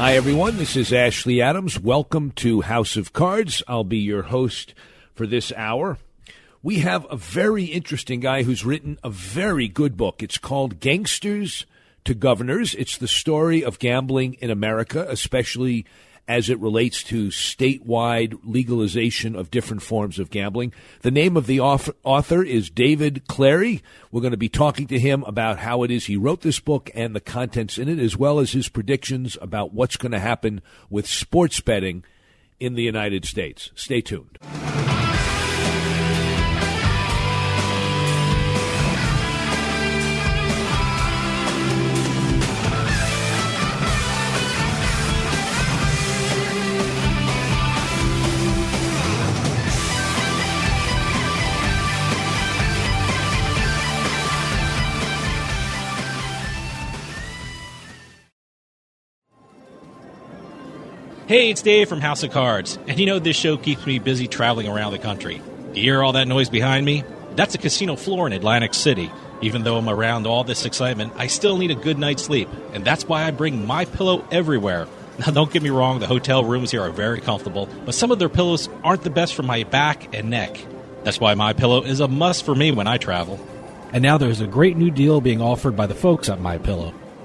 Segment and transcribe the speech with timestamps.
[0.00, 0.56] Hi, everyone.
[0.56, 1.78] This is Ashley Adams.
[1.78, 3.62] Welcome to House of Cards.
[3.68, 4.72] I'll be your host
[5.12, 5.98] for this hour.
[6.62, 10.22] We have a very interesting guy who's written a very good book.
[10.22, 11.66] It's called Gangsters
[12.06, 12.74] to Governors.
[12.76, 15.84] It's the story of gambling in America, especially
[16.30, 20.72] as it relates to statewide legalization of different forms of gambling.
[21.00, 23.82] The name of the author is David Clary.
[24.12, 26.88] We're going to be talking to him about how it is he wrote this book
[26.94, 30.62] and the contents in it, as well as his predictions about what's going to happen
[30.88, 32.04] with sports betting
[32.60, 33.72] in the United States.
[33.74, 34.38] Stay tuned.
[61.30, 64.26] Hey, it's Dave from House of Cards, and you know this show keeps me busy
[64.26, 65.40] traveling around the country.
[65.72, 67.04] Do you hear all that noise behind me?
[67.36, 69.12] That's a casino floor in Atlantic City.
[69.40, 72.84] Even though I'm around all this excitement, I still need a good night's sleep, and
[72.84, 74.88] that's why I bring my pillow everywhere.
[75.20, 78.18] Now, don't get me wrong, the hotel rooms here are very comfortable, but some of
[78.18, 80.58] their pillows aren't the best for my back and neck.
[81.04, 83.38] That's why my pillow is a must for me when I travel.
[83.92, 86.92] And now there's a great new deal being offered by the folks at My Pillow.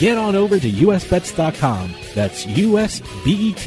[0.00, 1.94] get on over to usbets.com.
[2.14, 3.60] That's usbets.com.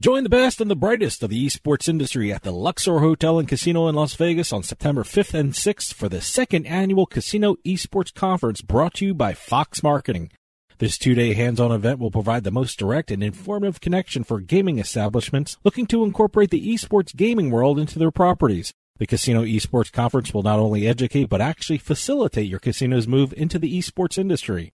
[0.00, 3.46] Join the best and the brightest of the esports industry at the Luxor Hotel and
[3.46, 8.14] Casino in Las Vegas on September 5th and 6th for the second annual Casino Esports
[8.14, 10.30] Conference brought to you by Fox Marketing.
[10.78, 14.40] This two day hands on event will provide the most direct and informative connection for
[14.40, 18.72] gaming establishments looking to incorporate the esports gaming world into their properties.
[19.00, 23.58] The Casino Esports Conference will not only educate, but actually facilitate your casino's move into
[23.58, 24.74] the esports industry.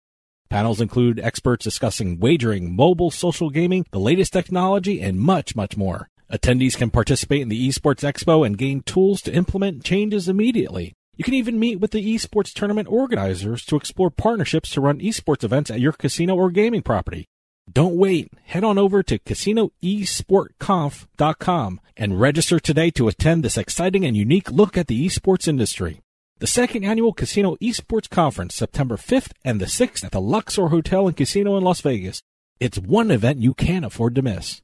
[0.49, 6.09] Panels include experts discussing wagering, mobile social gaming, the latest technology, and much, much more.
[6.33, 10.95] Attendees can participate in the Esports Expo and gain tools to implement changes immediately.
[11.19, 15.45] You can even meet with the esports tournament organizers to explore partnerships to run esports
[15.45, 17.27] events at your casino or gaming property.
[17.73, 18.31] Don't wait.
[18.45, 24.77] Head on over to casinoesportconf.com and register today to attend this exciting and unique look
[24.77, 26.03] at the esports industry.
[26.41, 31.07] The second annual Casino Esports Conference, September 5th and the 6th at the Luxor Hotel
[31.07, 32.23] and Casino in Las Vegas.
[32.61, 34.61] It's one event you can't afford to miss.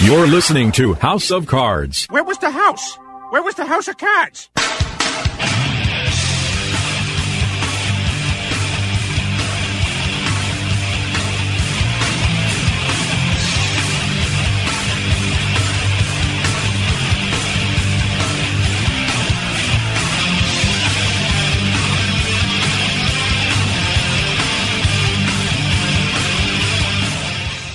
[0.00, 2.06] You're listening to House of Cards.
[2.08, 2.96] Where was the house?
[3.30, 4.48] Where was the house of cards?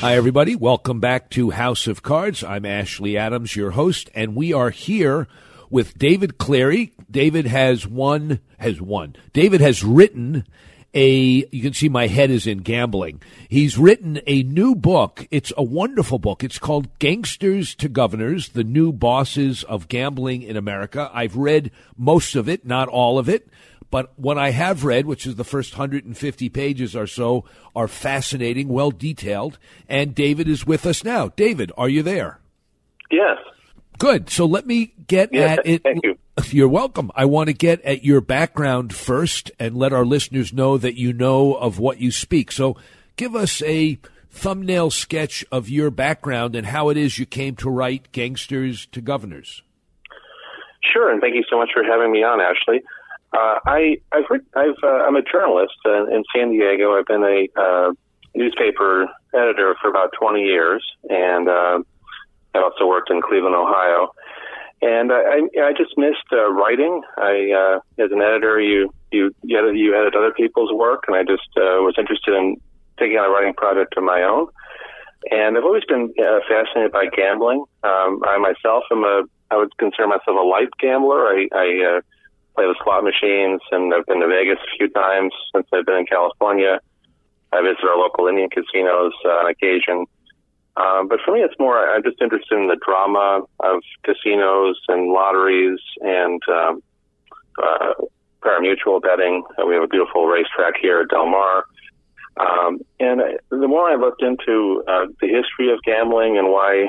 [0.04, 0.54] Hi, everybody.
[0.54, 2.44] Welcome back to House of Cards.
[2.44, 5.30] I'm Ashley Adams, your host, and we are here
[5.70, 6.92] with David Clary.
[7.10, 9.16] David has won, has won.
[9.32, 10.46] David has written
[10.94, 13.22] a, you can see my head is in gambling.
[13.48, 15.26] He's written a new book.
[15.32, 16.44] It's a wonderful book.
[16.44, 21.10] It's called Gangsters to Governors, the New Bosses of Gambling in America.
[21.14, 23.48] I've read most of it, not all of it.
[23.94, 27.46] But what I have read, which is the first 150 pages or so,
[27.76, 29.60] are fascinating, well detailed.
[29.88, 31.28] And David is with us now.
[31.36, 32.40] David, are you there?
[33.12, 33.38] Yes.
[34.00, 34.32] Good.
[34.32, 35.84] So let me get Yes, at it.
[35.84, 36.18] thank you.
[36.50, 37.12] You're welcome.
[37.16, 41.14] I want to get at your background first and let our listeners know that you
[41.14, 42.52] know of what you speak.
[42.52, 42.76] So
[43.16, 44.00] give us a
[44.32, 49.02] thumbnail sketch of your background and how it is you came to write Gangsters to
[49.02, 49.62] Governors.
[50.92, 52.82] Sure, and thank you so much for having me on, Ashley.
[53.34, 56.98] Uh, I, I've, writ- I've, uh, I'm a journalist uh, in San Diego.
[56.98, 57.92] I've been a uh,
[58.36, 61.80] newspaper editor for about 20 years, and uh,
[62.54, 64.14] I also worked in Cleveland, Ohio.
[64.82, 67.02] And I, I, I just missed uh, writing.
[67.18, 71.16] I, uh, as an editor, you you you edit, you edit other people's work, and
[71.16, 72.58] I just uh, was interested in
[73.00, 74.48] taking on a writing project of my own.
[75.32, 77.64] And I've always been uh, fascinated by gambling.
[77.84, 81.28] Um, I myself am a I would consider myself a light gambler.
[81.28, 82.02] I, I uh,
[82.56, 85.98] play the slot machines, and I've been to Vegas a few times since I've been
[85.98, 86.80] in California.
[87.52, 90.06] I visit our local Indian casinos uh, on occasion.
[90.76, 95.12] Um, but for me, it's more, I'm just interested in the drama of casinos and
[95.12, 96.84] lotteries and um,
[97.62, 97.94] uh,
[98.42, 99.44] pari-mutuel betting.
[99.58, 101.66] Uh, we have a beautiful racetrack here at Del Mar.
[102.40, 106.88] Um, and I, the more I looked into uh, the history of gambling and why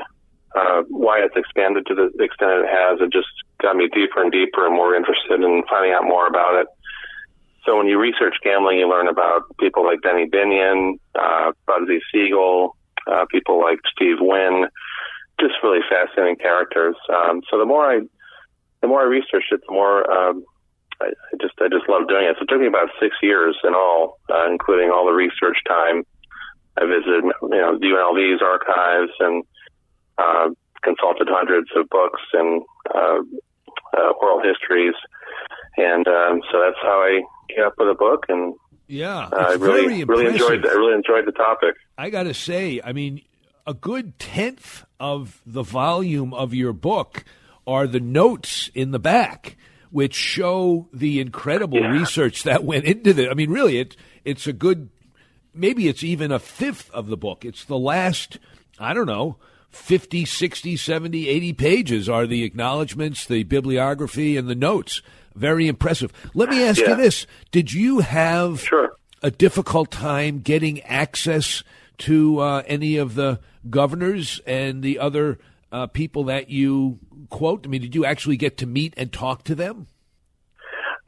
[0.55, 3.27] uh, why it's expanded to the extent it has, it just
[3.65, 6.67] got me deeper and deeper and more interested in finding out more about it.
[7.65, 12.77] So when you research gambling, you learn about people like Benny Binion, uh, Bugsy Siegel,
[13.07, 14.67] uh, people like Steve Wynn,
[15.39, 16.95] just really fascinating characters.
[17.09, 18.01] Um, so the more I,
[18.81, 20.45] the more I researched it, the more um,
[21.01, 22.35] I, I just I just love doing it.
[22.37, 26.03] So it took me about six years in all, uh, including all the research time.
[26.77, 29.43] I visited, you know, UNLV's archives and
[30.17, 30.49] uh,
[30.83, 32.61] consulted hundreds of books and
[32.93, 33.19] uh,
[33.97, 34.93] uh, oral histories,
[35.77, 37.21] and um, so that's how I
[37.53, 38.25] came up with a book.
[38.29, 38.55] And
[38.87, 41.75] Yeah, uh, I really really enjoyed I really enjoyed the topic.
[41.97, 43.21] I got to say, I mean,
[43.65, 47.23] a good tenth of the volume of your book
[47.67, 49.57] are the notes in the back,
[49.89, 51.91] which show the incredible Yeah.
[51.91, 53.27] research that went into this.
[53.29, 54.89] I mean, really, it it's a good.
[55.53, 57.45] Maybe it's even a fifth of the book.
[57.45, 58.39] It's the last,
[58.77, 59.37] I don't know,
[59.75, 65.01] 50, 60, 70, 80 pages are the acknowledgments, the bibliography, and the notes.
[65.35, 66.11] Very impressive.
[66.33, 67.27] Let me ask you this.
[67.51, 68.95] Did you have Sure.
[69.21, 71.63] a difficult time getting access
[71.99, 73.39] to uh, any of the
[73.69, 75.39] governors and the other
[75.71, 76.99] uh, people that you
[77.29, 77.65] quote?
[77.65, 79.87] I mean, did you actually get to meet and talk to them?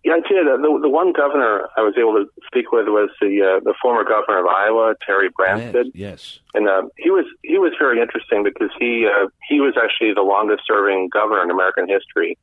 [0.07, 0.47] Yeah, I did.
[0.47, 3.75] Uh, the, the one governor I was able to speak with was the uh, the
[3.75, 5.91] former governor of Iowa, Terry Branstad.
[5.93, 6.39] Yes.
[6.55, 10.23] and uh, he was he was very interesting because he uh, he was actually the
[10.23, 12.39] longest serving governor in American history,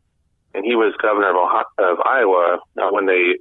[0.53, 3.41] and he was governor of, Ohio, of Iowa uh, when they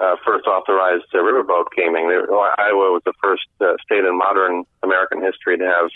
[0.00, 2.08] uh, first authorized uh, riverboat gaming.
[2.08, 5.92] They, Iowa was the first uh, state in modern American history to have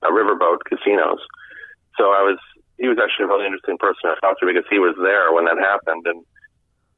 [0.00, 1.20] uh, riverboat casinos.
[2.00, 2.40] So I was
[2.80, 5.44] he was actually a really interesting person to talk to because he was there when
[5.44, 6.24] that happened, and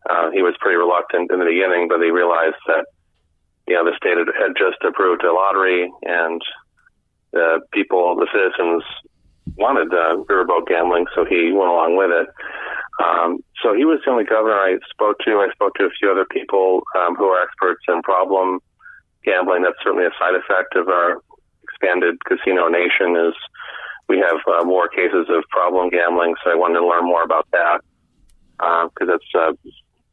[0.09, 2.85] uh, he was pretty reluctant in the beginning, but he realized that
[3.67, 6.43] you know, the state had, had just approved a lottery and
[7.33, 8.85] the people, the citizens
[9.57, 12.29] wanted uh, riverboat gambling, so he went along with it.
[13.03, 15.43] Um, so he was the only governor I spoke to.
[15.43, 18.61] I spoke to a few other people um, who are experts in problem
[19.25, 19.63] gambling.
[19.63, 21.19] That's certainly a side effect of our
[21.63, 23.35] expanded casino nation is
[24.09, 27.49] we have uh, more cases of problem gambling, so I wanted to learn more about
[27.53, 27.81] that
[28.59, 29.53] because that's uh,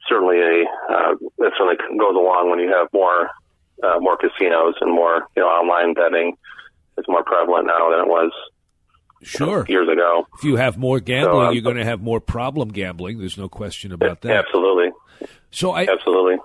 [0.07, 3.29] certainly a uh, that certainly goes along when you have more
[3.83, 6.37] uh, more casinos and more you know online betting
[6.97, 8.31] is more prevalent now than it was
[9.23, 9.65] Sure.
[9.69, 10.27] years ago.
[10.39, 13.19] If you have more gambling, So, um, you're going to have more problem gambling.
[13.19, 14.45] There's no question about that.
[14.45, 14.89] Absolutely,
[15.51, 16.37] So I, absolutely.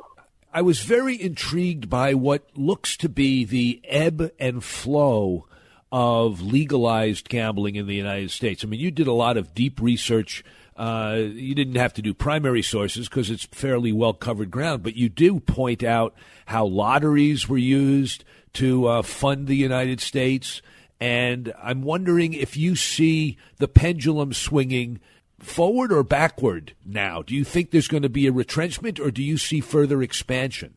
[0.52, 5.46] I was very intrigued by what looks to be the ebb and flow
[5.90, 8.62] of legalized gambling in the United States.
[8.62, 10.44] I mean, you did a lot of deep research.
[10.76, 14.96] Uh, you didn't have to do primary sources because it's fairly well covered ground, but
[14.96, 16.14] you do point out
[16.46, 20.62] how lotteries were used to uh, fund the United States.
[21.00, 25.00] And I'm wondering if you see the pendulum swinging
[25.38, 27.22] forward or backward now?
[27.22, 30.76] Do you think there's going to be a retrenchment or do you see further expansion?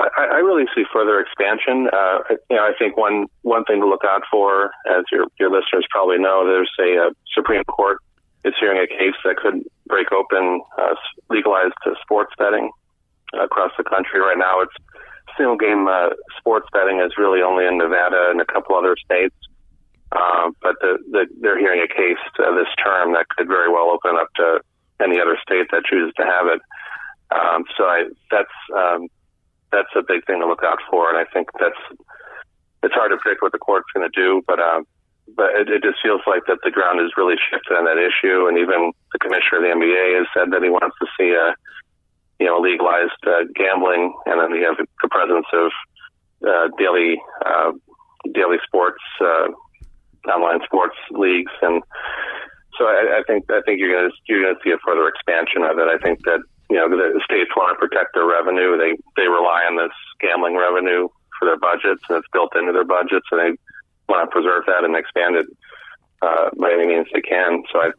[0.00, 1.88] I, I really see further expansion.
[1.92, 2.18] Uh,
[2.50, 5.86] you know, I think one one thing to look out for, as your your listeners
[5.90, 7.98] probably know, there's a, a Supreme Court
[8.44, 10.94] is hearing a case that could break open uh,
[11.30, 12.70] legalized uh, sports betting
[13.34, 14.20] across the country.
[14.20, 14.74] Right now, it's
[15.36, 19.34] single game uh, sports betting is really only in Nevada and a couple other states.
[20.12, 23.88] Uh, but the, the, they're hearing a case uh, this term that could very well
[23.88, 24.60] open up to
[25.00, 26.60] any other state that chooses to have it.
[27.32, 29.08] Um, so I, that's um,
[29.70, 31.80] that's a big thing to look out for, and I think that's
[32.82, 34.82] it's hard to predict what the court's going to do, but uh,
[35.36, 38.46] but it, it just feels like that the ground has really shifted on that issue,
[38.46, 41.54] and even the commissioner of the NBA has said that he wants to see a
[42.40, 45.70] you know legalized uh, gambling, and then you have the presence of
[46.46, 47.72] uh, daily uh,
[48.34, 49.48] daily sports uh,
[50.28, 51.82] online sports leagues and
[52.78, 55.08] so I, I think I think you're going to you're going to see a further
[55.08, 55.88] expansion of it.
[55.88, 58.76] I think that you know the states want to protect their revenue.
[58.80, 62.88] They they rely on this gambling revenue for their budgets, and it's built into their
[62.88, 63.52] budgets, and they
[64.12, 65.46] want to preserve that and expand it
[66.20, 67.62] uh, by any means they can.
[67.72, 67.90] So I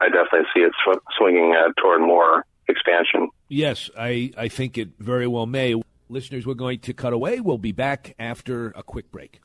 [0.00, 3.28] I, definitely see it sw- swinging uh, toward more expansion.
[3.48, 5.74] Yes, I I think it very well may.
[6.08, 7.40] Listeners, we're going to cut away.
[7.40, 9.40] We'll be back after a quick break.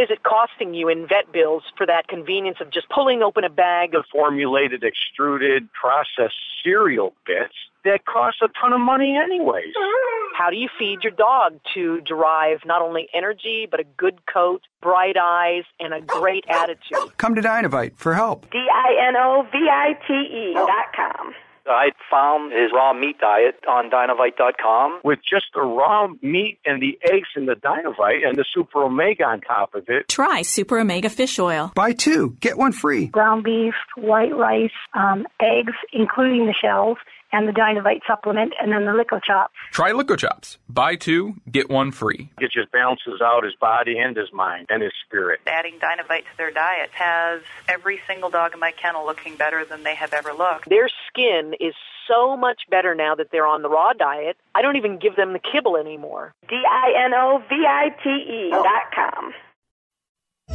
[0.00, 3.44] What is it costing you in vet bills for that convenience of just pulling open
[3.44, 7.52] a bag of formulated, extruded, processed cereal bits
[7.84, 9.74] that cost a ton of money anyways?
[10.38, 14.62] How do you feed your dog to derive not only energy, but a good coat,
[14.80, 17.14] bright eyes, and a great attitude?
[17.18, 18.50] Come to Dinovite for help.
[18.50, 21.34] D-I-N-O-V-I-T-E dot com.
[21.70, 25.00] I found his raw meat diet on Dinovite.com.
[25.04, 29.24] With just the raw meat and the eggs and the Dinovite and the Super Omega
[29.24, 30.08] on top of it.
[30.08, 31.72] Try Super Omega Fish Oil.
[31.74, 33.06] Buy two, get one free.
[33.06, 36.98] Ground beef, white rice, um, eggs, including the shells,
[37.32, 39.54] and the Dinovite supplement, and then the Lico Chops.
[39.72, 40.58] Try Lico Chops.
[40.68, 42.30] Buy two, get one free.
[42.38, 45.40] It just balances out his body and his mind and his spirit.
[45.46, 49.82] Adding Dinovite to their diet has every single dog in my kennel looking better than
[49.82, 50.68] they have ever looked.
[50.68, 51.74] Their skin is
[52.08, 54.36] so much better now that they're on the raw diet.
[54.54, 56.34] I don't even give them the kibble anymore.
[56.48, 59.32] D-I-N-O-V-I-T-E dot com.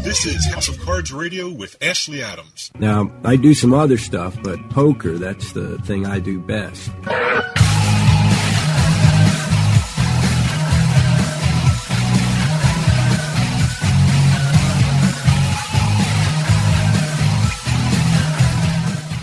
[0.02, 2.72] This is House of Cards Radio with Ashley Adams.
[2.78, 6.92] Now, I do some other stuff, but poker, that's the thing I do best.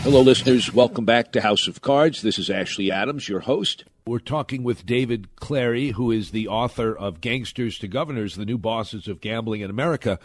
[0.03, 0.75] Hello, listeners.
[0.75, 2.23] Welcome back to House of Cards.
[2.23, 3.85] This is Ashley Adams, your host.
[4.05, 8.59] We're talking with David Clary, who is the author of Gangsters to Governors, the new
[8.59, 10.19] bosses of gambling in America.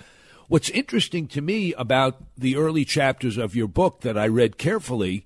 [0.50, 5.26] What's interesting to me about the early chapters of your book that I read carefully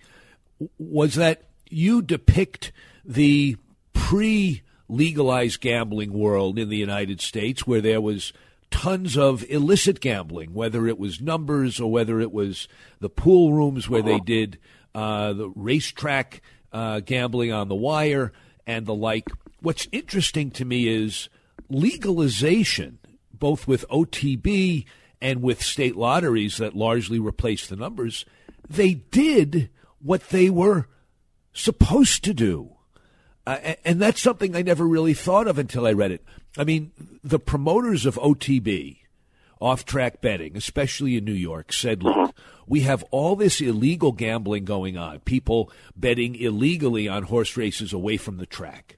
[0.79, 2.71] was that you depict
[3.05, 3.55] the
[3.93, 8.33] pre legalized gambling world in the United States where there was
[8.71, 12.67] tons of illicit gambling, whether it was numbers or whether it was
[12.99, 14.57] the pool rooms where they did
[14.95, 16.41] uh, the racetrack
[16.73, 18.33] uh, gambling on the wire
[18.65, 19.29] and the like.
[19.61, 21.29] What's interesting to me is
[21.69, 22.97] legalization,
[23.31, 24.85] both with OTB
[25.21, 28.25] and with state lotteries that largely replaced the numbers.
[28.67, 30.87] They did what they were
[31.53, 32.71] supposed to do.
[33.45, 36.23] Uh, and that's something I never really thought of until I read it.
[36.57, 36.91] I mean,
[37.23, 38.97] the promoters of OTB,
[39.59, 42.35] off track betting, especially in New York, said, look,
[42.67, 48.17] we have all this illegal gambling going on, people betting illegally on horse races away
[48.17, 48.97] from the track.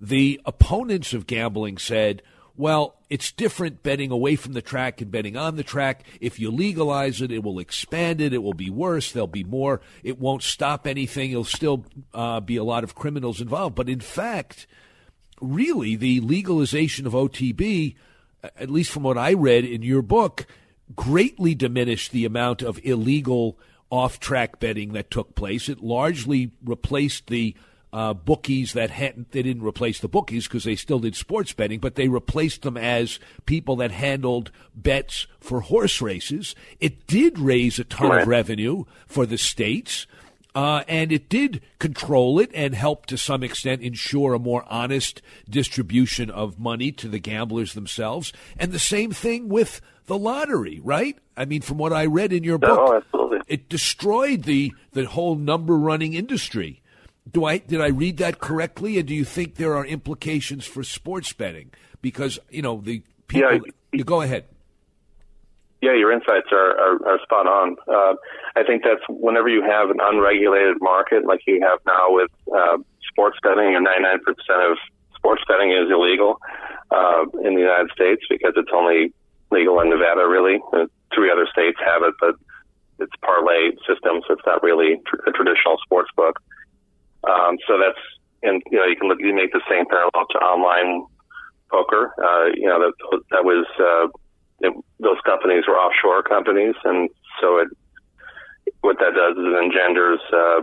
[0.00, 2.22] The opponents of gambling said,
[2.58, 6.04] well, it's different betting away from the track and betting on the track.
[6.20, 8.32] If you legalize it, it will expand it.
[8.32, 9.12] It will be worse.
[9.12, 9.80] There'll be more.
[10.02, 11.30] It won't stop anything.
[11.30, 13.76] There'll still uh, be a lot of criminals involved.
[13.76, 14.66] But in fact,
[15.40, 17.94] really, the legalization of OTB,
[18.42, 20.44] at least from what I read in your book,
[20.96, 23.56] greatly diminished the amount of illegal
[23.88, 25.68] off track betting that took place.
[25.68, 27.54] It largely replaced the
[27.92, 31.80] uh, bookies that hadn't they didn't replace the bookies because they still did sports betting,
[31.80, 36.54] but they replaced them as people that handled bets for horse races.
[36.80, 38.22] It did raise a ton right.
[38.22, 40.06] of revenue for the states.
[40.54, 45.22] Uh, and it did control it and help to some extent ensure a more honest
[45.48, 48.32] distribution of money to the gamblers themselves.
[48.58, 51.16] And the same thing with the lottery, right?
[51.36, 55.36] I mean, from what I read in your book, oh, it destroyed the the whole
[55.36, 56.82] number running industry
[57.30, 58.98] Do I did I read that correctly?
[58.98, 61.72] And do you think there are implications for sports betting?
[62.00, 63.52] Because you know the people.
[63.52, 63.58] Yeah.
[63.92, 64.44] you go ahead.
[65.80, 67.76] Yeah, your insights are, are, are spot on.
[67.86, 68.14] Uh,
[68.56, 72.78] I think that's whenever you have an unregulated market like you have now with uh,
[73.08, 74.78] sports betting, and 99% of
[75.14, 76.40] sports betting is illegal
[76.90, 79.12] uh, in the United States because it's only
[79.52, 80.58] legal in Nevada, really.
[80.72, 82.34] Uh, three other states have it, but
[82.98, 86.40] it's parlay system, so it's not really tr- a traditional sports book.
[87.24, 87.98] Um, so that's,
[88.42, 91.06] and you know, you can look, you make the same parallel to online
[91.70, 92.14] poker.
[92.22, 93.66] Uh, you know, that that was.
[93.78, 94.08] Uh,
[94.60, 97.08] it, those companies were offshore companies, and
[97.40, 97.68] so it
[98.80, 100.60] what that does is it engenders uh,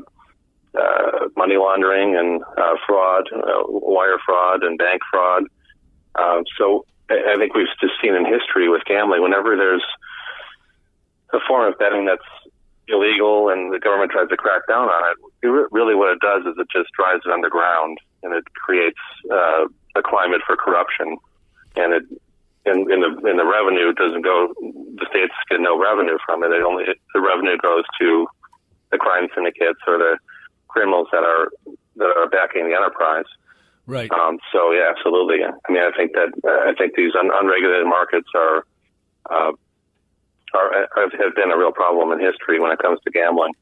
[0.78, 5.44] uh, money laundering and uh, fraud, uh, wire fraud, and bank fraud.
[6.16, 9.84] Um, so I, I think we've just seen in history with gambling, whenever there's
[11.34, 12.22] a form of betting that's
[12.88, 16.20] illegal and the government tries to crack down on it, it re- really what it
[16.20, 19.00] does is it just drives it underground and it creates
[19.32, 19.66] uh,
[19.96, 21.18] a climate for corruption,
[21.76, 22.04] and it
[22.66, 24.54] and, and the and the revenue doesn't go.
[24.60, 26.52] The states get no revenue from it.
[26.52, 28.28] It only the revenue goes to
[28.92, 30.18] the crime syndicates or the
[30.68, 31.50] criminals that are
[31.98, 33.30] that are backing the enterprise.
[33.88, 34.10] Right.
[34.12, 35.46] Um, so yeah, absolutely.
[35.46, 38.66] I mean, I think that uh, I think these un- unregulated markets are
[39.30, 39.52] uh,
[40.56, 43.54] are have been a real problem in history when it comes to gambling.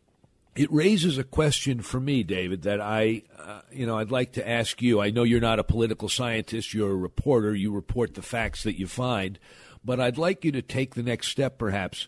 [0.56, 4.48] It raises a question for me, David, that I, uh, you know, I'd like to
[4.48, 5.02] ask you.
[5.02, 7.56] I know you're not a political scientist; you're a reporter.
[7.56, 9.40] You report the facts that you find,
[9.84, 12.08] but I'd like you to take the next step, perhaps.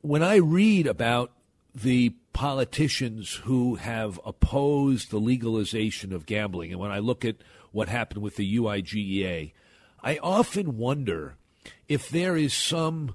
[0.00, 1.32] When I read about
[1.74, 7.36] the politicians who have opposed the legalization of gambling, and when I look at
[7.70, 9.52] what happened with the UIGEA,
[10.02, 11.36] I often wonder
[11.86, 13.14] if there is some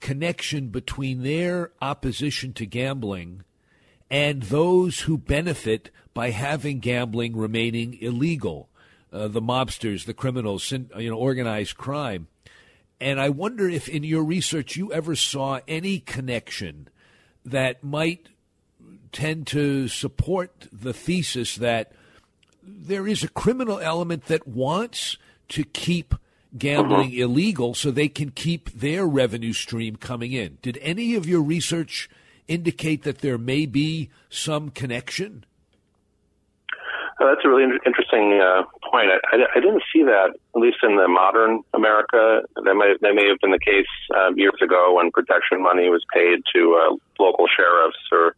[0.00, 3.44] connection between their opposition to gambling
[4.10, 8.68] and those who benefit by having gambling remaining illegal,
[9.12, 12.26] uh, the mobsters, the criminals, you know, organized crime.
[13.00, 16.88] And I wonder if in your research you ever saw any connection
[17.44, 18.28] that might
[19.12, 21.92] tend to support the thesis that
[22.62, 25.16] there is a criminal element that wants
[25.48, 26.14] to keep
[26.56, 30.58] gambling illegal so they can keep their revenue stream coming in.
[30.62, 32.08] Did any of your research
[32.48, 35.44] indicate that there may be some connection?
[37.20, 39.08] Uh, that's a really in- interesting uh, point.
[39.10, 42.42] I, I, I, didn't see that, at least in the modern America.
[42.56, 46.02] That may, that may have been the case uh, years ago when protection money was
[46.14, 48.34] paid to uh, local sheriffs or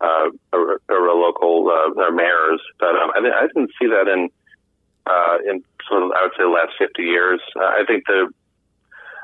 [0.00, 2.60] uh, or, or local uh, or mayors.
[2.78, 4.30] But um, I, I, didn't see that in
[5.48, 7.40] in sort of I would say the last fifty years.
[7.56, 8.28] I think the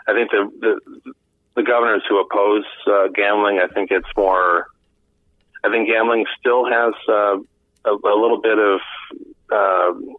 [0.07, 1.13] I think the, the
[1.55, 4.67] the governors who oppose uh, gambling, I think it's more.
[5.65, 7.37] I think gambling still has uh,
[7.85, 8.81] a, a little bit of.
[9.51, 10.17] Uh,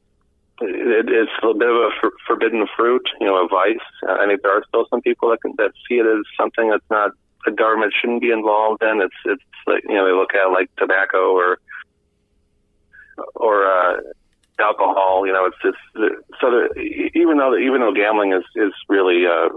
[0.61, 3.87] it, it's a little bit of a for, forbidden fruit, you know, a vice.
[4.07, 6.85] I think there are still some people that can, that see it as something that's
[6.89, 7.11] not
[7.45, 9.01] the government shouldn't be involved in.
[9.01, 11.57] It's it's like you know they look at it like tobacco or
[13.35, 13.97] or uh,
[14.59, 15.25] alcohol.
[15.25, 15.77] You know, it's just
[16.41, 16.77] so that
[17.15, 19.49] even though even though gambling is is really uh,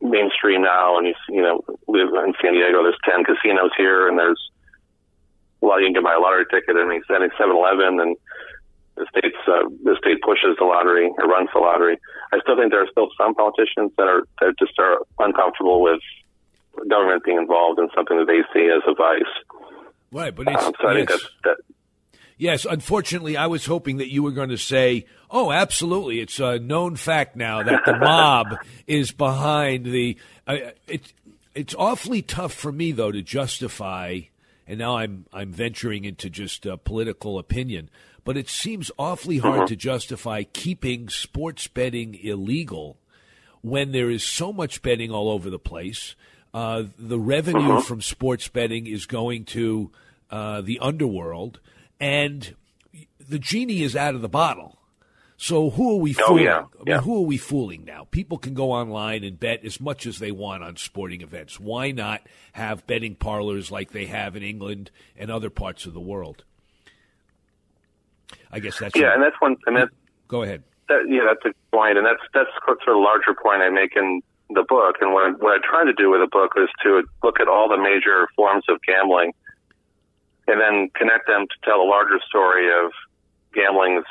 [0.00, 2.82] mainstream now, and you you know live in San Diego.
[2.82, 4.40] There's ten casinos here, and there's
[5.60, 8.16] well, you can buy a lottery ticket at any Seven Eleven, and
[8.96, 11.98] the state's uh, the state pushes the lottery or runs the lottery.
[12.32, 16.00] I still think there are still some politicians that are that just are uncomfortable with
[16.88, 19.34] government being involved in something that they see as a vice.
[20.12, 20.96] Right, but it's, um, so I yes.
[20.98, 21.56] think that's that.
[22.36, 26.58] Yes, unfortunately, I was hoping that you were going to say, "Oh, absolutely, it's a
[26.58, 30.16] known fact now that the mob is behind the."
[30.46, 30.56] Uh,
[30.88, 31.12] it's
[31.54, 34.20] it's awfully tough for me though to justify,
[34.66, 37.88] and now I'm I'm venturing into just uh, political opinion,
[38.24, 39.66] but it seems awfully hard Mm-hmm.
[39.66, 42.96] to justify keeping sports betting illegal
[43.62, 46.16] when there is so much betting all over the place.
[46.52, 47.84] Uh, the revenue Mhm.
[47.84, 49.90] from sports betting is going to
[50.30, 51.60] uh, the underworld,
[52.04, 52.54] and
[53.30, 54.78] the genie is out of the bottle.
[55.36, 56.44] So who are we Oh, fooling?
[56.44, 57.00] yeah, I mean, yeah.
[57.00, 58.06] who are we fooling now?
[58.10, 61.58] People can go online and bet as much as they want on sporting events.
[61.58, 62.20] Why not
[62.52, 66.44] have betting parlors like they have in England and other parts of the world?
[68.52, 69.56] I guess that's Yeah, and that's one.
[69.66, 69.88] And that,
[70.28, 70.62] Go ahead.
[70.88, 73.96] that yeah, that's a point, and that's that's sort of a larger point I make
[73.96, 74.96] in the book.
[75.00, 77.48] And what I, what I try to do with the book is to look at
[77.48, 79.32] all the major forms of gambling,
[80.46, 82.92] and then connect them to tell a larger story of
[83.54, 84.04] gambling's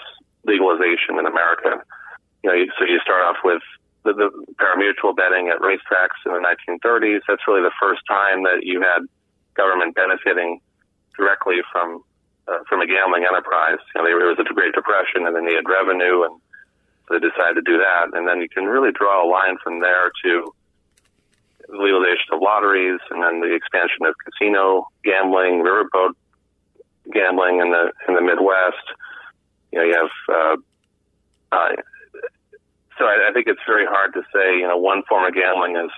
[0.45, 1.83] legalization in America.
[2.43, 3.61] You know, so you start off with
[4.03, 7.21] the, the parimutuel betting at racetracks in the 1930s.
[7.27, 9.07] That's really the first time that you had
[9.55, 10.59] government benefiting
[11.17, 12.03] directly from
[12.47, 13.79] uh, from a gambling enterprise.
[13.95, 16.35] You know, there was a Great Depression, and they needed revenue, and
[17.09, 18.11] they decided to do that.
[18.11, 20.51] And then you can really draw a line from there to
[21.69, 26.19] the legalization of lotteries, and then the expansion of casino gambling, riverboat
[27.11, 28.85] gambling in the in the Midwest.
[29.71, 30.13] You know, you have.
[30.29, 30.55] Uh,
[31.51, 31.69] uh,
[32.97, 34.57] so I, I think it's very hard to say.
[34.57, 35.91] You know, one form of gambling is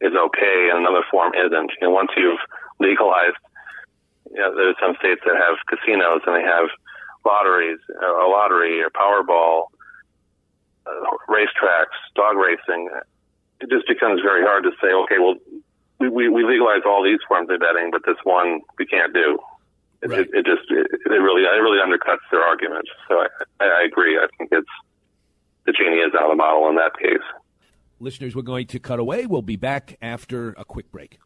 [0.00, 1.70] is okay, and another form isn't.
[1.80, 2.40] You know, once you've
[2.80, 3.40] legalized,
[4.30, 6.68] you know, there's some states that have casinos and they have
[7.24, 9.66] lotteries, a lottery or Powerball,
[10.86, 12.88] uh, racetracks, dog racing.
[13.60, 15.34] It just becomes very hard to say, okay, well,
[15.98, 19.38] we, we, we legalize all these forms of betting, but this one we can't do.
[20.06, 20.20] It, right.
[20.20, 22.86] it, it just it, it really it really undercuts their argument.
[23.08, 23.26] So I,
[23.60, 24.16] I, I agree.
[24.16, 24.68] I think it's
[25.66, 27.26] the genie is out of the bottle in that case.
[27.98, 29.26] Listeners, we're going to cut away.
[29.26, 31.18] We'll be back after a quick break.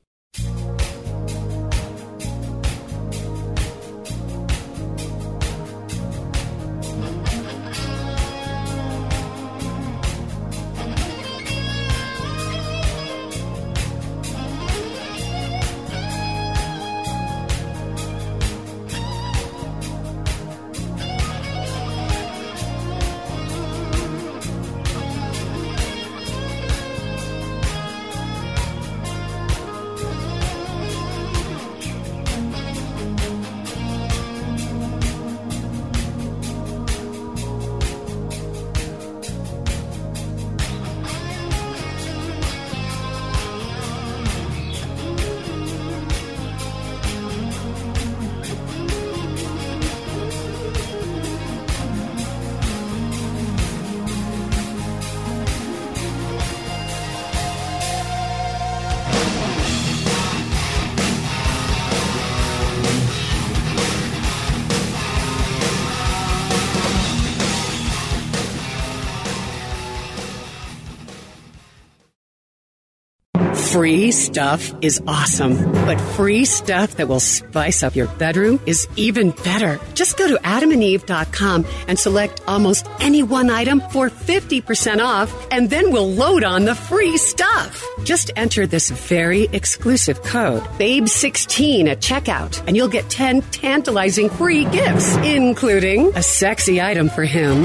[73.81, 79.31] Free stuff is awesome, but free stuff that will spice up your bedroom is even
[79.31, 79.81] better.
[79.95, 85.93] Just go to adamandeve.com and select almost any one item for 50% off, and then
[85.93, 87.83] we'll load on the free stuff.
[88.05, 94.65] Just enter this very exclusive code, BABE16 at checkout, and you'll get 10 tantalizing free
[94.67, 97.65] gifts, including a sexy item for him,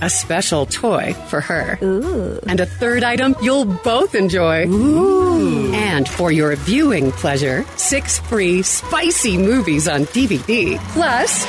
[0.00, 2.38] a special toy for her, Ooh.
[2.46, 4.66] and a third item you'll both enjoy.
[4.66, 5.72] Ooh.
[5.72, 11.44] And for your viewing pleasure, six free spicy movies on DVD, plus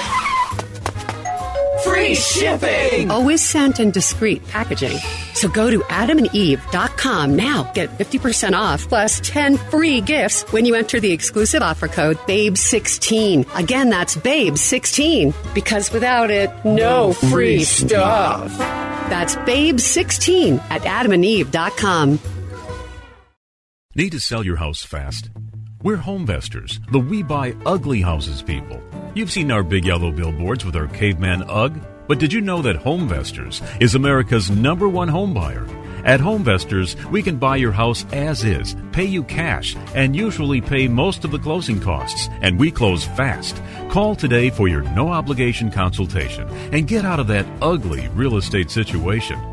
[1.84, 3.12] free shipping.
[3.12, 4.98] Always sent in discreet packaging.
[5.34, 7.72] So go to adamandeve.com now.
[7.74, 13.58] Get 50% off plus 10 free gifts when you enter the exclusive offer code BABE16.
[13.58, 18.58] Again, that's BABE16 because without it, no free stuff.
[19.10, 22.19] That's BABE16 at adamandeve.com.
[23.96, 25.30] Need to sell your house fast?
[25.84, 28.82] We're Homevestors, the we buy ugly houses people.
[29.15, 32.78] You've seen our big yellow billboards with our caveman UGG, but did you know that
[32.78, 35.67] Homevestors is America's number one home buyer?
[36.04, 40.88] At Homevestors, we can buy your house as is, pay you cash, and usually pay
[40.88, 43.62] most of the closing costs, and we close fast.
[43.88, 48.71] Call today for your no obligation consultation and get out of that ugly real estate
[48.71, 49.53] situation.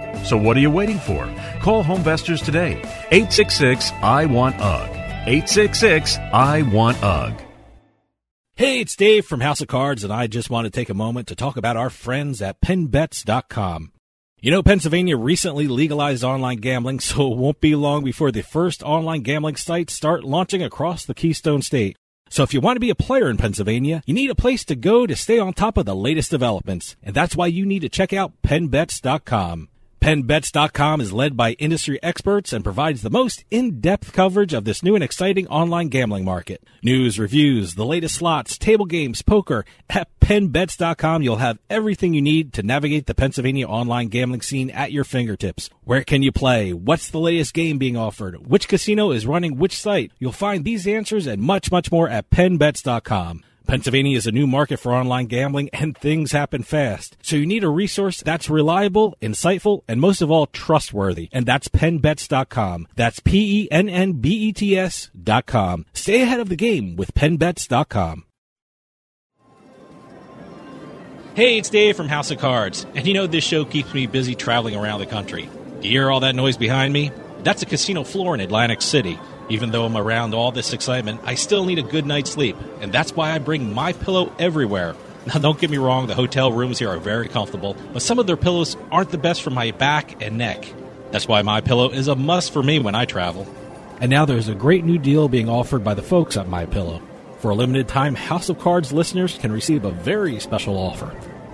[0.23, 1.25] So what are you waiting for?
[1.61, 2.73] Call Homevestors today.
[3.11, 4.89] 866 I want UG.
[4.91, 7.41] 866 I want UG.
[8.55, 11.27] Hey, it's Dave from House of Cards, and I just want to take a moment
[11.29, 13.91] to talk about our friends at PennBets.com.
[14.39, 18.83] You know, Pennsylvania recently legalized online gambling, so it won't be long before the first
[18.83, 21.95] online gambling sites start launching across the Keystone State.
[22.29, 24.75] So if you want to be a player in Pennsylvania, you need a place to
[24.75, 27.89] go to stay on top of the latest developments, and that's why you need to
[27.89, 29.69] check out PennBets.com.
[30.01, 34.95] PennBets.com is led by industry experts and provides the most in-depth coverage of this new
[34.95, 36.63] and exciting online gambling market.
[36.81, 39.63] News, reviews, the latest slots, table games, poker.
[39.91, 44.91] At PennBets.com, you'll have everything you need to navigate the Pennsylvania online gambling scene at
[44.91, 45.69] your fingertips.
[45.83, 46.73] Where can you play?
[46.73, 48.47] What's the latest game being offered?
[48.47, 50.11] Which casino is running which site?
[50.17, 53.43] You'll find these answers and much, much more at PennBets.com.
[53.67, 57.17] Pennsylvania is a new market for online gambling and things happen fast.
[57.21, 61.29] So you need a resource that's reliable, insightful, and most of all, trustworthy.
[61.31, 62.87] And that's pennbets.com.
[62.95, 65.85] That's P-E-N-N-B-E-T-S dot com.
[65.93, 68.25] Stay ahead of the game with pennbets.com.
[71.33, 72.85] Hey, it's Dave from House of Cards.
[72.93, 75.49] And you know this show keeps me busy traveling around the country.
[75.79, 77.11] Do you hear all that noise behind me?
[77.43, 79.17] That's a casino floor in Atlantic City.
[79.51, 82.89] Even though I'm around all this excitement, I still need a good night's sleep, and
[82.89, 84.95] that's why I bring my pillow everywhere.
[85.25, 88.27] Now, don't get me wrong, the hotel rooms here are very comfortable, but some of
[88.27, 90.73] their pillows aren't the best for my back and neck.
[91.11, 93.45] That's why my pillow is a must for me when I travel.
[93.99, 97.01] And now there's a great new deal being offered by the folks at My Pillow.
[97.39, 101.13] For a limited time, House of Cards listeners can receive a very special offer.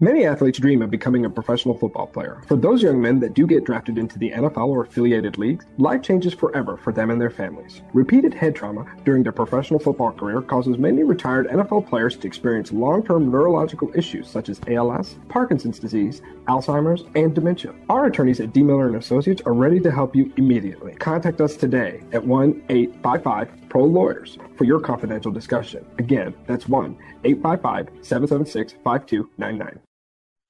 [0.00, 2.40] Many athletes dream of becoming a professional football player.
[2.46, 6.02] For those young men that do get drafted into the NFL or affiliated leagues, life
[6.02, 7.82] changes forever for them and their families.
[7.92, 12.70] Repeated head trauma during their professional football career causes many retired NFL players to experience
[12.70, 17.74] long term neurological issues such as ALS, Parkinson's disease, Alzheimer's, and dementia.
[17.88, 18.62] Our attorneys at D.
[18.62, 20.94] Miller and Associates are ready to help you immediately.
[20.94, 25.84] Contact us today at 1 855 Pro Lawyers for your confidential discussion.
[25.98, 29.80] Again, that's 1 855 776 5299.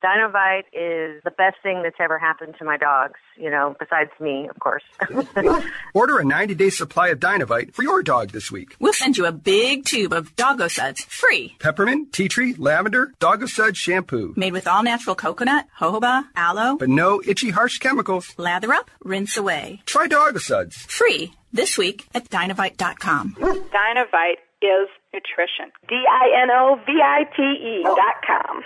[0.02, 4.48] Dinovite is the best thing that's ever happened to my dogs, you know, besides me,
[4.48, 4.84] of course.
[5.94, 8.76] Order a 90 day supply of Dinovite for your dog this week.
[8.78, 11.56] We'll send you a big tube of Doggo Suds free.
[11.58, 14.34] Peppermint, tea tree, lavender, Doggo Sud shampoo.
[14.37, 18.34] Made with all natural coconut, jojoba, aloe, but no itchy, harsh chemicals.
[18.38, 19.82] Lather up, rinse away.
[19.84, 20.76] Try Doggo Suds.
[20.76, 23.34] Free this week at dinovite.com.
[23.40, 25.72] Dinovite is nutrition.
[25.88, 28.62] D I N O V I T E dot com.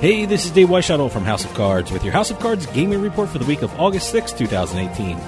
[0.00, 3.02] Hey, this is Dave Weishuttle from House of Cards with your House of Cards gaming
[3.02, 5.18] report for the week of August 6, 2018.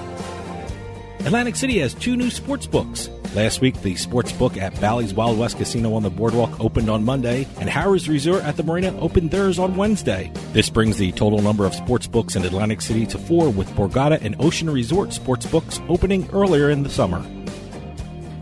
[1.27, 3.07] Atlantic City has two new sports books.
[3.35, 7.03] Last week, the sports book at Bally's Wild West Casino on the Boardwalk opened on
[7.03, 10.31] Monday, and Harrah's Resort at the Marina opened theirs on Wednesday.
[10.53, 14.19] This brings the total number of sports books in Atlantic City to four, with Borgata
[14.23, 17.23] and Ocean Resort sports books opening earlier in the summer.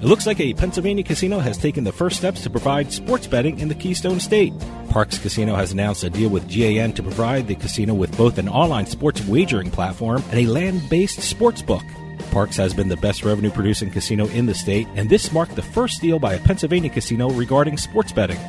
[0.02, 3.60] It looks like a Pennsylvania casino has taken the first steps to provide sports betting
[3.60, 4.52] in the Keystone State.
[4.88, 8.50] Parx Casino has announced a deal with GAN to provide the casino with both an
[8.50, 11.84] online sports wagering platform and a land based sports book.
[12.32, 15.62] Parx has been the best revenue producing casino in the state, and this marked the
[15.62, 18.40] first deal by a Pennsylvania casino regarding sports betting.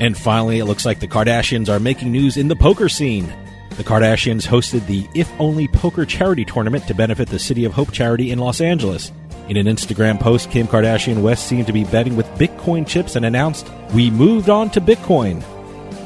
[0.00, 3.32] And finally, it looks like the Kardashians are making news in the poker scene.
[3.76, 7.92] The Kardashians hosted the If Only Poker Charity Tournament to benefit the City of Hope
[7.92, 9.12] charity in Los Angeles.
[9.48, 13.26] In an Instagram post, Kim Kardashian West seemed to be betting with Bitcoin chips and
[13.26, 15.42] announced, We moved on to Bitcoin.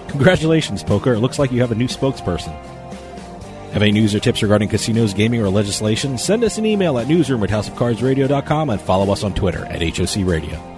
[0.09, 1.13] Congratulations, Poker.
[1.13, 2.53] It looks like you have a new spokesperson.
[3.73, 6.19] Have any news or tips regarding casinos, gaming, or legislation?
[6.19, 10.27] Send us an email at newsroom at houseofcardsradio.com and follow us on Twitter at HOC
[10.27, 10.78] Radio.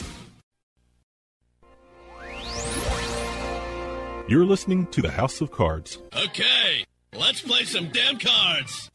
[4.31, 5.97] You're listening to the House of Cards.
[6.15, 8.89] Okay, let's play some damn cards.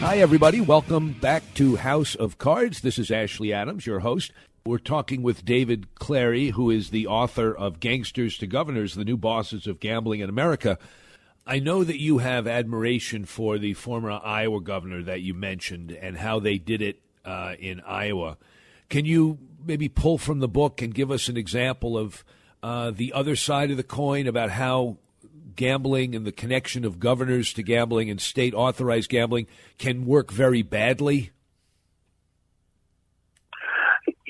[0.00, 0.60] Hi, everybody.
[0.60, 2.80] Welcome back to House of Cards.
[2.80, 4.32] This is Ashley Adams, your host.
[4.66, 9.16] We're talking with David Clary, who is the author of Gangsters to Governors, the new
[9.16, 10.76] bosses of gambling in America.
[11.46, 16.16] I know that you have admiration for the former Iowa governor that you mentioned and
[16.16, 18.38] how they did it uh, in Iowa.
[18.88, 22.24] Can you maybe pull from the book and give us an example of
[22.60, 24.96] uh, the other side of the coin about how
[25.54, 29.46] gambling and the connection of governors to gambling and state authorized gambling
[29.78, 31.30] can work very badly?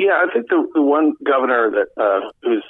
[0.06, 2.62] Yeah, I think the, the one governor that uh, who's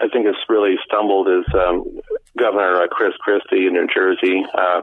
[0.00, 1.84] I think has really stumbled is um,
[2.36, 4.44] Governor uh, Chris Christie in New Jersey.
[4.52, 4.80] Uh,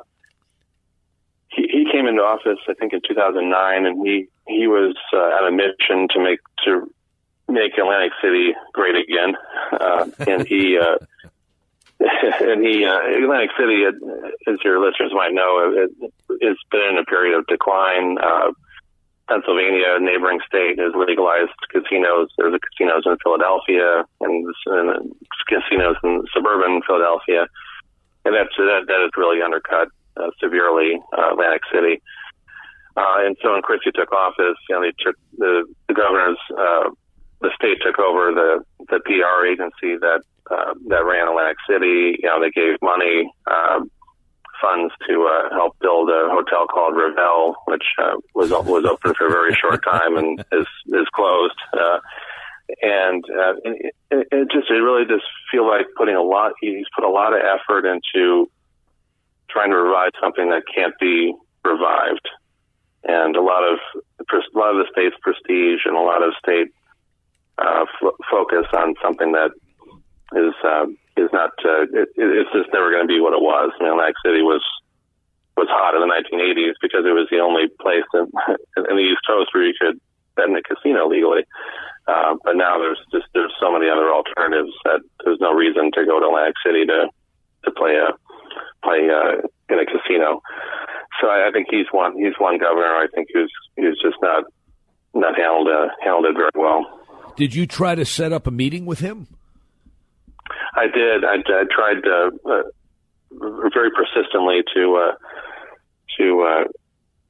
[1.49, 5.51] he, he came into office, I think, in 2009, and he he was uh, on
[5.51, 6.89] a mission to make to
[7.49, 9.35] make Atlantic City great again,
[9.73, 10.79] uh, and he.
[10.79, 10.97] Uh,
[12.39, 17.03] and he, uh, Atlantic City, as your listeners might know, it, it's been in a
[17.03, 18.17] period of decline.
[18.17, 18.53] Uh,
[19.29, 22.33] Pennsylvania, a neighboring state, has legalized casinos.
[22.37, 25.13] There's a casinos in Philadelphia and, and
[25.47, 27.45] casinos in suburban Philadelphia,
[28.25, 32.01] and that's that, that has really undercut uh, severely uh, Atlantic City.
[32.97, 36.89] Uh, and so when Christie took office, you know, they took the the governor's uh,
[37.41, 42.17] the state took over the the PR agency that uh, that ran Atlantic City.
[42.17, 43.31] You know, they gave money.
[43.45, 43.85] Uh,
[44.61, 49.27] funds to uh, help build a hotel called Revel, which uh, was was open for
[49.27, 51.59] a very short time and is is closed.
[51.73, 51.99] Uh,
[52.81, 53.95] and uh, it,
[54.31, 56.53] it just it really does feel like putting a lot.
[56.61, 58.49] He's put a lot of effort into
[59.49, 61.33] trying to revive something that can't be
[61.65, 62.27] revived,
[63.03, 63.79] and a lot of
[64.19, 66.67] a lot of the state's prestige and a lot of state
[67.57, 69.51] uh, f- focus on something that
[70.35, 70.85] is uh,
[71.19, 71.51] is not.
[71.59, 73.71] Uh, it, it's just never going to be what it was.
[73.75, 74.63] I mean, Atlantic City was
[75.59, 78.31] was hot in the 1980s because it was the only place in,
[78.87, 79.99] in the East Coast where you could
[80.39, 81.43] bet in a casino legally.
[82.07, 86.07] Uh, but now there's just there's so many other alternatives that there's no reason to
[86.07, 87.11] go to Atlantic City to
[87.65, 88.15] to play a
[88.81, 90.41] play uh, in a casino.
[91.19, 92.95] So I, I think he's one he's one governor.
[92.95, 94.45] I think who's who's just not
[95.13, 96.87] not handled uh, handled it very well.
[97.35, 99.27] Did you try to set up a meeting with him?
[100.75, 101.25] I did.
[101.25, 102.63] I, I tried uh, uh,
[103.73, 105.15] very persistently to uh,
[106.17, 106.63] to uh,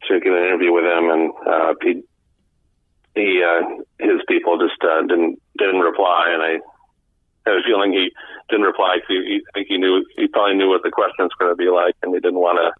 [0.07, 2.03] to get an interview with him, and uh, he
[3.15, 6.59] he uh, his people just uh, didn't didn't reply, and I
[7.45, 8.11] had a feeling he
[8.49, 11.31] didn't reply because he, he, I think he knew he probably knew what the questions
[11.39, 12.71] were going to be like, and he didn't want to.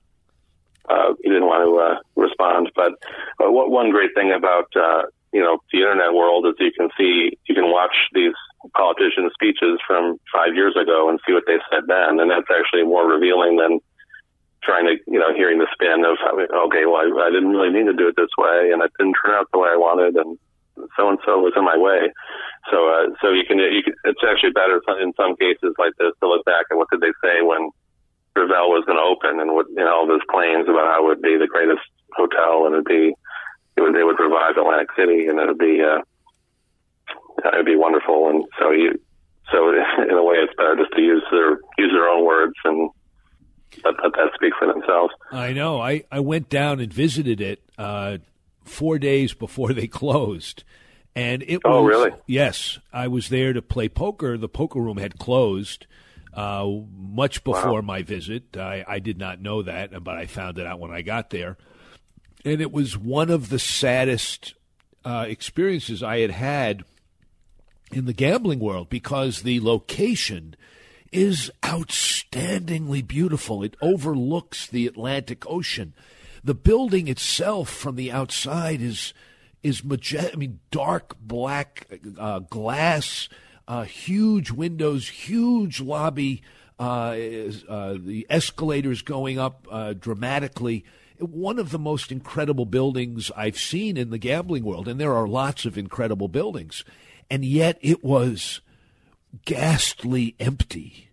[0.89, 2.71] Uh, he didn't want to uh, respond.
[2.75, 2.93] But
[3.39, 6.89] uh, what, one great thing about uh, you know the internet world is you can
[6.97, 8.33] see you can watch these
[8.75, 12.83] politicians' speeches from five years ago and see what they said then, and that's actually
[12.83, 13.79] more revealing than
[14.63, 16.19] trying to you know hearing the spin of
[16.67, 19.15] okay, well I, I didn't really mean to do it this way, and it didn't
[19.23, 20.37] turn out the way I wanted, and
[20.95, 22.11] so and so was in my way.
[22.71, 26.11] So uh, so you can, you can it's actually better in some cases like this
[26.19, 27.71] to look back at what did they say when
[28.35, 31.07] Revel was going to open and what you know all those claims about how it
[31.07, 31.83] would be the greatest
[32.15, 33.15] hotel and it'd be
[33.75, 36.03] it would, they would revive Atlantic City and it'd be uh,
[37.53, 38.29] it'd be wonderful.
[38.29, 38.99] And so you,
[39.51, 39.69] so
[40.09, 42.89] in a way, it's better just to use their use their own words and
[43.83, 45.13] let, let that speak for themselves.
[45.31, 45.81] I know.
[45.81, 48.17] I I went down and visited it uh,
[48.63, 50.63] four days before they closed.
[51.15, 52.11] And it oh, was, really?
[52.27, 54.37] Yes, I was there to play poker.
[54.37, 55.87] The poker room had closed
[56.33, 57.81] uh, much before wow.
[57.81, 58.55] my visit.
[58.55, 61.57] I, I did not know that, but I found it out when I got there.
[62.45, 64.53] And it was one of the saddest
[65.03, 66.83] uh, experiences I had had
[67.91, 70.55] in the gambling world because the location
[71.11, 73.63] is outstandingly beautiful.
[73.63, 75.93] It overlooks the Atlantic Ocean.
[76.43, 79.13] The building itself from the outside is
[79.61, 80.33] is majestic.
[80.33, 83.27] I mean, dark black uh, glass,
[83.67, 86.41] uh, huge windows, huge lobby.
[86.79, 87.17] Uh,
[87.67, 90.85] uh the escalators going up uh, dramatically.
[91.19, 95.27] One of the most incredible buildings I've seen in the gambling world, and there are
[95.27, 96.85] lots of incredible buildings
[97.29, 98.61] and yet it was
[99.45, 101.09] ghastly empty.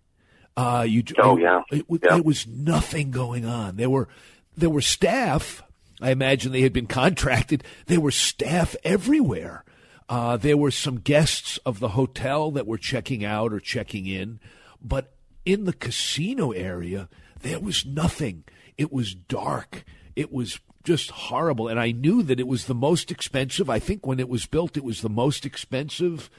[0.55, 1.61] Uh, you, oh yeah.
[1.71, 2.17] It, it, yeah.
[2.17, 3.75] it was nothing going on.
[3.75, 4.07] There were
[4.55, 5.63] there were staff.
[6.01, 7.63] I imagine they had been contracted.
[7.85, 9.63] There were staff everywhere.
[10.09, 14.39] Uh, there were some guests of the hotel that were checking out or checking in,
[14.81, 15.13] but
[15.45, 17.09] in the casino area,
[17.41, 18.43] there was nothing.
[18.77, 19.83] It was dark.
[20.15, 21.67] It was just horrible.
[21.67, 23.69] And I knew that it was the most expensive.
[23.69, 26.29] I think when it was built, it was the most expensive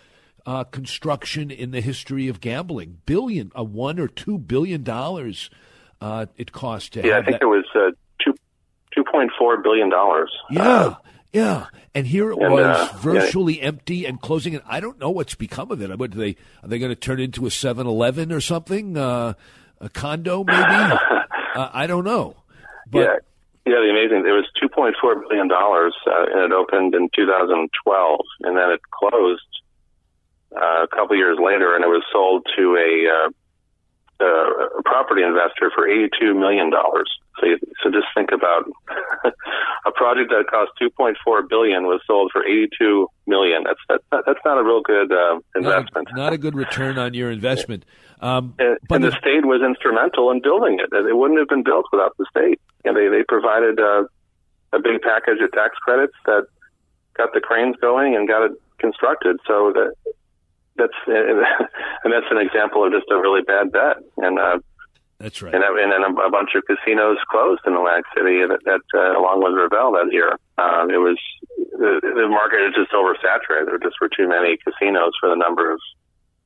[0.47, 2.97] uh, construction in the history of gambling.
[3.05, 5.51] Billion, a one or two billion dollars
[6.01, 7.07] uh, it cost to.
[7.07, 7.43] Yeah, I think that.
[7.43, 7.91] it was uh,
[8.25, 8.35] two
[8.97, 10.33] two point four billion dollars.
[10.51, 10.95] Yeah.
[11.31, 13.67] Yeah, and here it and, was uh, virtually yeah.
[13.67, 14.55] empty and closing.
[14.55, 15.99] And I don't know what's become of it.
[15.99, 18.97] What, are they are they going to turn into a 7-Eleven or something?
[18.97, 19.35] Uh,
[19.79, 20.59] a condo, maybe.
[20.59, 20.89] uh,
[21.55, 22.35] I don't know.
[22.91, 23.17] But, yeah,
[23.69, 23.81] yeah.
[23.81, 24.27] The amazing.
[24.27, 28.71] It was two point four billion dollars, uh, and it opened in 2012, and then
[28.71, 29.53] it closed
[30.57, 33.29] uh, a couple years later, and it was sold to a, uh,
[34.21, 37.11] a property investor for 82 million dollars.
[37.41, 38.65] So, you, so just think about
[39.87, 43.63] a project that cost 2.4 billion was sold for 82 million.
[43.65, 46.09] That's that's that's not a real good uh, investment.
[46.11, 47.85] Not a, not a, good return on your investment.
[48.21, 50.93] Um, and, but and the if- state was instrumental in building it.
[50.93, 52.61] It wouldn't have been built without the state.
[52.85, 54.05] And they they provided uh,
[54.73, 56.47] a big package of tax credits that
[57.17, 59.37] got the cranes going and got it constructed.
[59.47, 59.95] So that
[60.79, 63.99] that's and that's an example of just a really bad bet.
[64.17, 64.59] And uh,
[65.19, 65.55] that's right.
[65.55, 69.19] And, and then a, a bunch of casinos closed in Atlantic City that, that uh,
[69.19, 70.39] along with Revel that year.
[70.57, 71.19] Uh, it was
[71.57, 73.67] the, the market is just oversaturated.
[73.67, 75.81] There just were too many casinos for the number of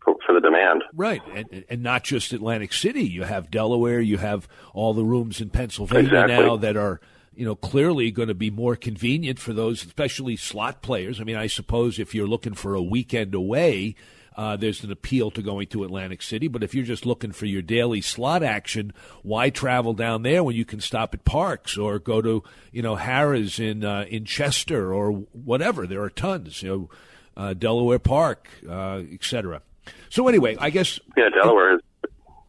[0.05, 0.85] for, for the demand.
[0.95, 3.05] Right, and, and not just Atlantic City.
[3.05, 4.01] You have Delaware.
[4.01, 6.35] You have all the rooms in Pennsylvania Exactly.
[6.35, 7.01] now that are
[7.35, 11.20] you know clearly going to be more convenient for those, especially slot players.
[11.20, 13.95] I mean, I suppose if you're looking for a weekend away.
[14.37, 17.47] Uh, there's an appeal to going to Atlantic City, but if you're just looking for
[17.47, 21.99] your daily slot action, why travel down there when you can stop at Parx or
[21.99, 25.87] go to you know Harrah's in uh, in Chester or whatever?
[25.87, 26.91] There are tons, you know,
[27.37, 29.62] uh, Delaware Park, uh, etc.
[30.11, 31.80] So anyway, I guess Yeah, Delaware is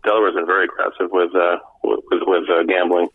[0.03, 3.07] Delaware's been very aggressive with uh, with with, uh, gambling.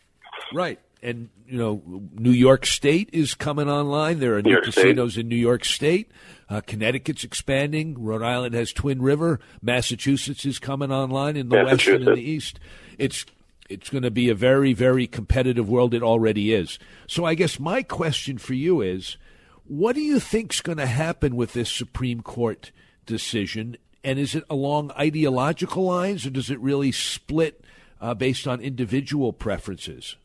[0.53, 0.79] Right.
[1.03, 1.83] And, you know,
[2.15, 4.19] New York State is coming online.
[4.19, 4.83] There are New new York State.
[4.83, 6.11] casinos in New York State.
[6.51, 8.03] Uh, Connecticut's expanding.
[8.03, 9.39] Rhode Island has Twin River.
[9.61, 12.59] Massachusetts is coming online in the west and in the east.
[12.97, 13.27] It's
[13.69, 15.93] it's going to be a very, very competitive world.
[15.93, 16.79] It already is.
[17.07, 19.19] So I guess my question for you is,
[19.67, 22.73] what do you think's going to happen with this Supreme Court
[23.05, 23.77] decision?
[24.03, 27.63] And is it along ideological lines, or does it really split
[28.01, 30.17] uh, based on individual preferences?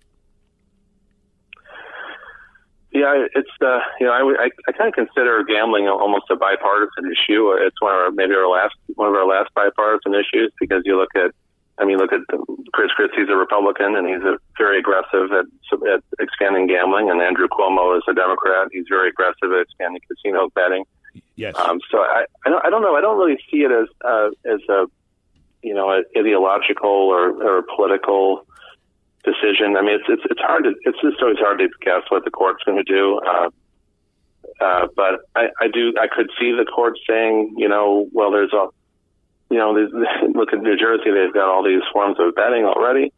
[2.94, 7.10] Yeah, it's uh, you know, I, I, I kind of consider gambling almost a bipartisan
[7.10, 7.52] issue.
[7.54, 10.96] It's one of our, maybe our last one of our last bipartisan issues because you
[10.96, 11.32] look at,
[11.80, 12.22] I mean, look at
[12.72, 15.46] Chris Christie's a Republican and he's a, very aggressive at,
[15.90, 18.68] at expanding gambling, and Andrew Cuomo is a Democrat.
[18.72, 20.86] He's very aggressive at expanding casino betting.
[21.36, 21.56] Yes.
[21.58, 22.96] Um, so I, I don't, I don't know.
[22.96, 24.86] I don't really see it as uh, as a,
[25.64, 28.46] you know, an ideological or, or political
[29.24, 29.76] decision.
[29.78, 32.32] I mean, it's it's it's hard to it's just always hard to guess what the
[32.32, 33.20] court's going to do.
[33.20, 33.50] Uh,
[34.62, 38.54] uh, but I, I do I could see the court saying, you know, well, there's
[38.54, 38.68] a,
[39.50, 39.72] you know,
[40.36, 41.12] look at New Jersey.
[41.12, 43.12] They've got all these forms of betting already.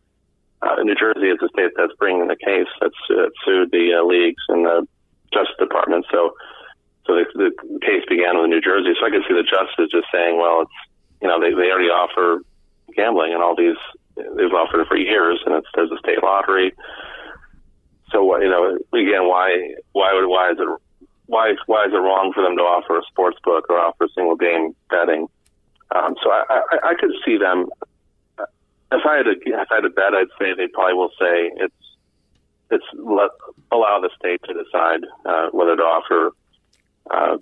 [0.62, 4.04] Uh, New Jersey is the state that's bringing the case that's uh, sued the uh,
[4.06, 4.88] leagues and the
[5.34, 6.06] Justice Department.
[6.12, 6.34] So,
[7.06, 7.52] so the, the
[7.86, 8.94] case began with New Jersey.
[8.98, 10.80] So I could see the justice just saying, well, it's
[11.22, 12.42] you know they they already offer
[12.96, 13.78] gambling and all these
[14.16, 16.74] they've offered it for years, and it's there's a state lottery.
[18.12, 20.68] So you know again why why would why is it
[21.28, 24.36] why why is it wrong for them to offer a sports book or offer single
[24.36, 25.28] game betting?
[25.96, 27.68] Um, so I, I I could see them
[28.92, 31.52] if I had to if I had to bet I'd say they probably will say
[31.58, 31.74] it's
[32.72, 33.32] it's let
[33.72, 36.32] allow the state to decide uh, whether to offer
[37.12, 37.38] uh,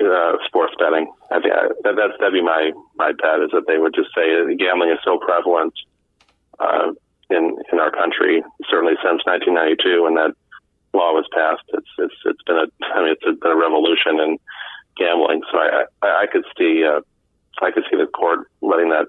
[0.00, 1.12] uh, sports betting.
[1.30, 4.10] I think I, that, that's that'd be my my bet is that they would just
[4.14, 5.74] say gambling is so prevalent
[6.60, 6.92] uh,
[7.30, 10.32] in in our country, certainly since 1992 when that
[10.94, 11.64] law was passed.
[11.68, 14.38] It's it's it's been a I mean it's been a revolution in
[14.96, 15.42] gambling.
[15.50, 17.00] So I I, I could see uh,
[17.62, 19.06] I could see the court letting that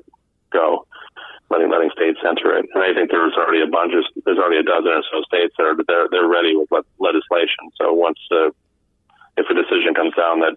[0.51, 0.85] go.
[1.49, 4.61] Letting letting states enter it, and I think there's already a bunch of there's already
[4.61, 7.73] a dozen or so states that are they're they're ready with le- legislation.
[7.81, 8.53] So once uh,
[9.33, 10.53] if a decision comes down that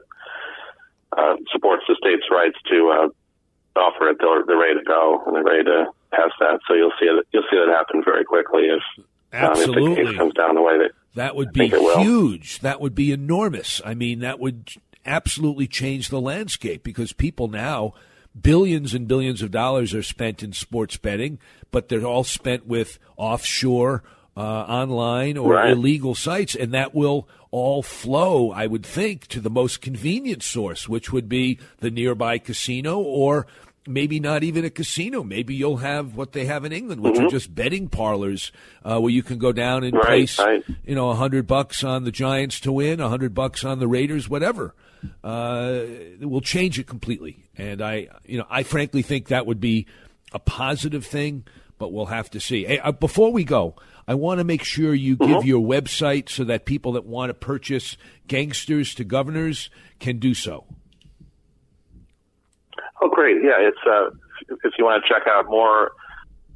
[1.16, 3.08] uh, supports the state's rights to uh,
[3.76, 6.60] offer it, they're, they're ready to go and they're ready to pass that.
[6.68, 7.26] So you'll see it.
[7.32, 8.82] You'll see that happen very quickly if
[9.34, 12.00] um, if the case comes down the way that That would be think it will.
[12.00, 12.60] huge.
[12.60, 13.80] That would be enormous.
[13.84, 14.70] I mean, that would
[15.06, 17.94] absolutely change the landscape because people now,
[18.38, 21.38] billions and billions of dollars are spent in sports betting,
[21.70, 24.02] but they're all spent with offshore,
[24.36, 25.70] uh, online, or Right.
[25.70, 30.88] illegal sites, and that will all flow, I would think, to the most convenient source,
[30.88, 33.46] which would be the nearby casino or
[33.86, 35.22] maybe not even a casino.
[35.24, 37.30] Maybe you'll have what they have in England, which are Mhm.
[37.30, 38.52] just betting parlors
[38.84, 40.62] uh, where you can go down and Right, place, right.
[40.86, 43.88] you know, a hundred bucks on the Giants to win, a hundred bucks on the
[43.88, 44.72] Raiders, whatever.
[45.24, 45.80] Uh,
[46.20, 47.44] it will change it completely.
[47.58, 49.86] And I, you know, I frankly think that would be
[50.32, 51.44] a positive thing,
[51.78, 52.64] but we'll have to see.
[52.64, 53.74] Hey, uh, before we go,
[54.06, 55.46] I want to make sure you give Mm-hmm.
[55.46, 57.96] your website so that people that want to purchase
[58.26, 60.64] gangsters to governors can do so.
[63.00, 63.36] Oh, great!
[63.42, 64.10] Yeah, it's uh,
[64.64, 65.92] if you want to check out more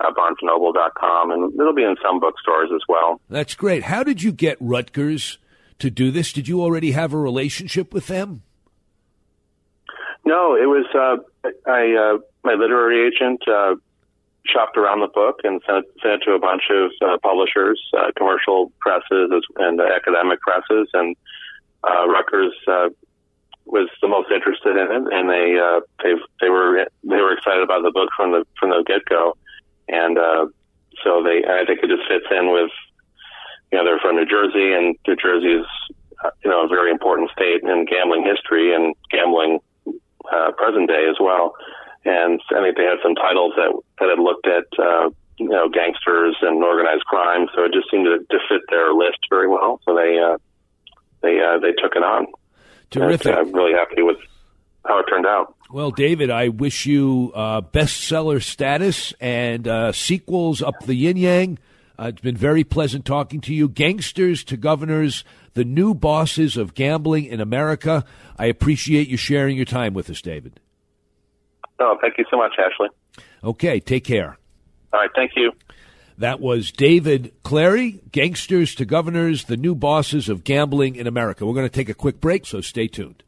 [0.00, 3.20] Uh, BarnesandNoble.com, and it'll be in some bookstores as well.
[3.28, 3.82] That's great.
[3.82, 5.38] How did you get Rutgers
[5.80, 6.32] to do this?
[6.32, 8.42] Did you already have a relationship with them?
[10.24, 13.74] No, it was uh, I uh, my literary agent uh,
[14.46, 18.10] shopped around the book and sent, sent it to a bunch of uh, publishers, uh,
[18.16, 21.16] commercial presses and uh, academic presses, and
[21.84, 22.88] uh, Rutgers uh,
[23.68, 27.62] was the most interested in it, and they uh, they they were they were excited
[27.62, 29.36] about the book from the from the get go,
[29.88, 30.46] and uh,
[31.04, 32.72] so they I think it just fits in with
[33.70, 35.66] you know they're from New Jersey, and New Jersey is
[36.24, 39.60] uh, you know a very important state in gambling history and gambling
[40.32, 41.54] uh, present day as well.
[42.04, 45.68] And I think they had some titles that that had looked at uh, you know
[45.68, 49.80] gangsters and organized crime, so it just seemed to, to fit their list very well.
[49.84, 50.38] So they uh,
[51.22, 52.26] they uh, they took it on.
[52.90, 53.34] Terrific.
[53.34, 54.16] I'm really happy with
[54.86, 55.54] how it turned out.
[55.70, 61.58] Well, David, I wish you uh, bestseller status and uh, sequels up the yin yang.
[61.98, 63.68] Uh, it's been very pleasant talking to you.
[63.68, 65.24] Gangsters to governors,
[65.54, 68.04] the new bosses of gambling in America.
[68.38, 70.60] I appreciate you sharing your time with us, David.
[71.80, 72.88] Oh, thank you so much, Ashley.
[73.44, 74.38] Okay, take care.
[74.92, 75.52] All right, thank you.
[76.18, 81.46] That was David Clary, Gangsters to Governors, the new bosses of gambling in America.
[81.46, 83.22] We're going to take a quick break, so stay tuned.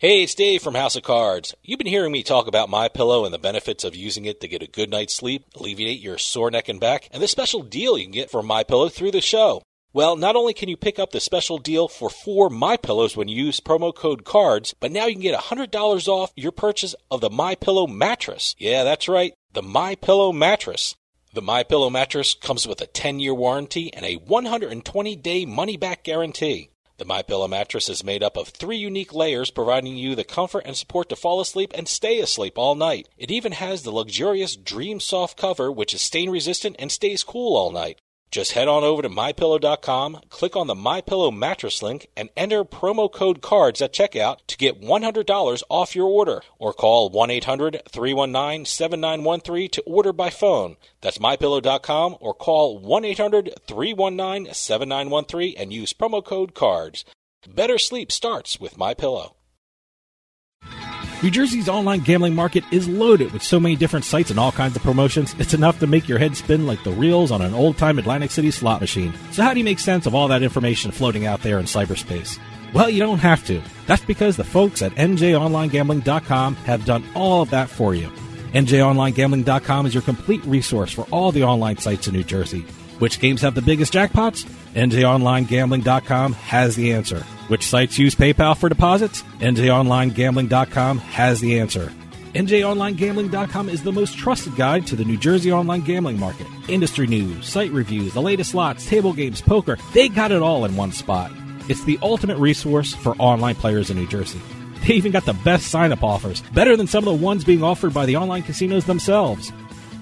[0.00, 1.54] Hey, it's Dave from House of Cards.
[1.62, 4.48] You've been hearing me talk about My Pillow and the benefits of using it to
[4.48, 7.98] get a good night's sleep, alleviate your sore neck and back, and the special deal
[7.98, 9.60] you can get for My Pillow through the show.
[9.92, 13.28] Well, not only can you pick up the special deal for four My Pillows when
[13.28, 17.20] you use promo code CARDS, but now you can get $100 off your purchase of
[17.20, 18.56] the My Pillow mattress.
[18.58, 20.94] Yeah, that's right, the My Pillow mattress.
[21.34, 26.70] The My Pillow mattress comes with a 10-year warranty and a 120-day money-back guarantee.
[27.00, 30.64] The My Pillow mattress is made up of three unique layers, providing you the comfort
[30.66, 33.08] and support to fall asleep and stay asleep all night.
[33.16, 37.56] It even has the luxurious Dream Soft cover, which is stain resistant and stays cool
[37.56, 38.02] all night.
[38.30, 43.10] Just head on over to mypillow.com, click on the MyPillow mattress link, and enter promo
[43.10, 46.42] code CARDS at checkout to get $100 off your order.
[46.58, 50.76] Or call 1 800 319 7913 to order by phone.
[51.00, 57.04] That's mypillow.com or call 1 800 319 7913 and use promo code CARDS.
[57.48, 59.32] Better sleep starts with MyPillow.
[61.22, 64.74] New Jersey's online gambling market is loaded with so many different sites and all kinds
[64.74, 67.76] of promotions, it's enough to make your head spin like the reels on an old
[67.76, 69.12] time Atlantic City slot machine.
[69.30, 72.38] So, how do you make sense of all that information floating out there in cyberspace?
[72.72, 73.60] Well, you don't have to.
[73.86, 78.08] That's because the folks at NJOnlineGambling.com have done all of that for you.
[78.54, 82.64] NJOnlineGambling.com is your complete resource for all the online sites in New Jersey.
[83.00, 84.44] Which games have the biggest jackpots?
[84.74, 87.20] NJOnlineGambling.com has the answer.
[87.48, 89.22] Which sites use PayPal for deposits?
[89.38, 91.90] NJOnlineGambling.com has the answer.
[92.34, 96.46] NJOnlineGambling.com is the most trusted guide to the New Jersey online gambling market.
[96.68, 100.76] Industry news, site reviews, the latest slots, table games, poker, they got it all in
[100.76, 101.32] one spot.
[101.70, 104.42] It's the ultimate resource for online players in New Jersey.
[104.86, 107.62] They even got the best sign up offers, better than some of the ones being
[107.62, 109.50] offered by the online casinos themselves.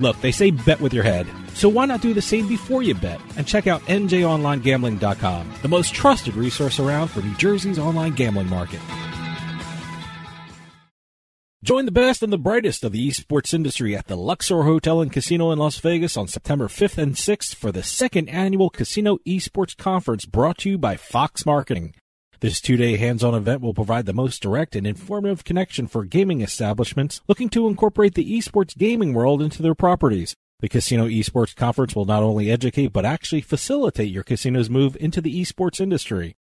[0.00, 1.26] Look, they say bet with your head.
[1.54, 5.94] So why not do the same before you bet and check out NJOnlineGambling.com, the most
[5.94, 8.80] trusted resource around for New Jersey's online gambling market.
[11.64, 15.12] Join the best and the brightest of the esports industry at the Luxor Hotel and
[15.12, 19.76] Casino in Las Vegas on September 5th and 6th for the second annual Casino Esports
[19.76, 21.94] Conference brought to you by Fox Marketing.
[22.40, 26.04] This two day hands on event will provide the most direct and informative connection for
[26.04, 30.36] gaming establishments looking to incorporate the esports gaming world into their properties.
[30.60, 35.20] The Casino Esports Conference will not only educate but actually facilitate your casino's move into
[35.20, 36.36] the esports industry.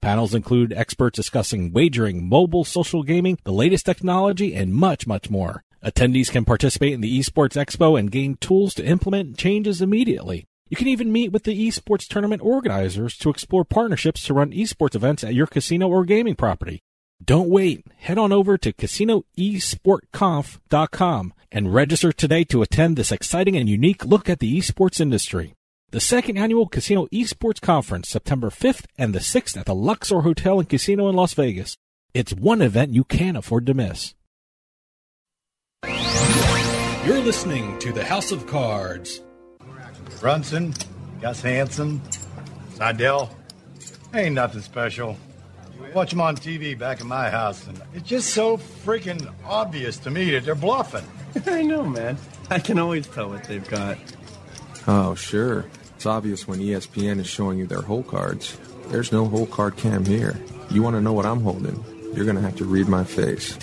[0.00, 5.64] Panels include experts discussing wagering, mobile social gaming, the latest technology, and much, much more.
[5.84, 10.46] Attendees can participate in the Esports Expo and gain tools to implement changes immediately.
[10.72, 14.94] You can even meet with the esports tournament organizers to explore partnerships to run esports
[14.94, 16.80] events at your casino or gaming property.
[17.22, 17.86] Don't wait.
[17.98, 24.30] Head on over to casinoesportconf.com and register today to attend this exciting and unique look
[24.30, 25.52] at the esports industry.
[25.90, 30.58] The second annual Casino Esports Conference, September 5th and the 6th at the Luxor Hotel
[30.58, 31.76] and Casino in Las Vegas.
[32.14, 34.14] It's one event you can't afford to miss.
[35.84, 39.20] You're listening to the House of Cards.
[40.22, 40.72] Brunson,
[41.20, 42.00] Gus Hansen,
[42.74, 43.28] Seidel.
[44.14, 45.16] Ain't nothing special.
[45.92, 50.12] Watch them on TV back in my house, and it's just so freaking obvious to
[50.12, 51.04] me that they're bluffing.
[51.46, 52.16] I know, man.
[52.50, 53.98] I can always tell what they've got.
[54.86, 55.66] Oh, sure.
[55.96, 58.56] It's obvious when ESPN is showing you their hole cards.
[58.90, 60.40] There's no hole card cam here.
[60.70, 61.84] You want to know what I'm holding?
[62.14, 63.58] You're going to have to read my face.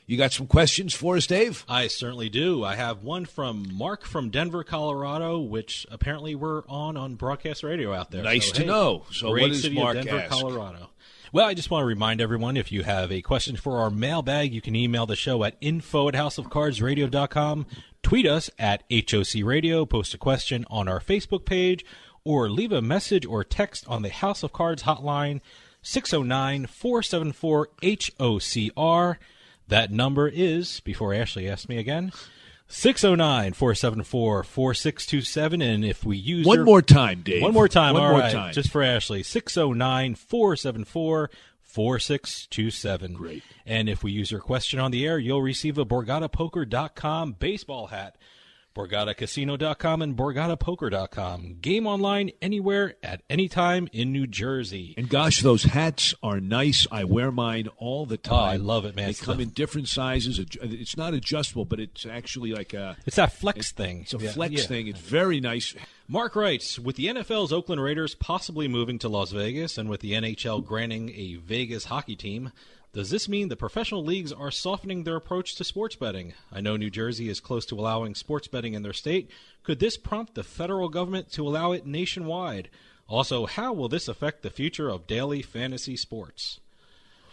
[0.07, 1.65] You got some questions for us, Dave?
[1.69, 2.65] I certainly do.
[2.65, 7.95] I have one from Mark from Denver, Colorado, which apparently we're on on broadcast radio
[7.95, 8.25] out there.
[8.25, 9.05] Nice So, to hey, know.
[9.13, 10.31] So what city Mark Denver, ask?
[10.31, 10.91] Colorado.
[11.33, 14.53] Well, I just want to remind everyone if you have a question for our mailbag,
[14.53, 17.67] you can email the show at info at houseofcardsradio.com,
[18.03, 21.85] tweet us at HOC Radio, post a question on our Facebook page,
[22.25, 25.41] or leave a message or text on the House of Cards hotline
[25.83, 29.17] 609 474 HOCR.
[29.69, 32.13] That number is, before Ashley asks me again,
[32.69, 35.63] 609 474 4627.
[35.63, 36.47] And if we use.
[36.47, 37.43] One your- more time, Dave.
[37.43, 37.95] One more time.
[37.95, 38.53] One all more right, time.
[38.53, 39.23] Just for Ashley.
[39.23, 41.31] 609 474
[41.63, 43.15] 4627.
[43.15, 43.43] Great.
[43.65, 48.17] And if we use your question on the air, you'll receive a BorgataPoker.com baseball hat.
[48.75, 51.57] BorgataCasino.com and BorgataPoker.com.
[51.61, 54.95] Game online anywhere at any time in New Jersey.
[54.97, 56.87] And gosh, those hats are nice.
[56.91, 58.39] I wear mine all the time.
[58.39, 59.07] Oh, I love it, man.
[59.07, 60.39] They It's come the- in different sizes.
[60.39, 62.97] It's not adjustable, but it's actually like a.
[63.07, 64.03] It's that flex thing.
[64.03, 64.63] It's a Yeah, flex yeah.
[64.63, 64.87] thing.
[64.87, 65.75] It's very nice.
[66.13, 70.15] Mark writes With the NFL's Oakland Raiders possibly moving to Las Vegas and with the
[70.15, 72.51] NHL granting a Vegas hockey team,
[72.93, 76.35] does this mean the professional leagues are softening their approach to sports betting?
[76.51, 79.31] I know New Jersey is close to allowing sports betting in their state.
[79.63, 82.71] Could this prompt the federal government to allow it nationwide?
[83.07, 86.59] Also, how will this affect the future of daily fantasy sports?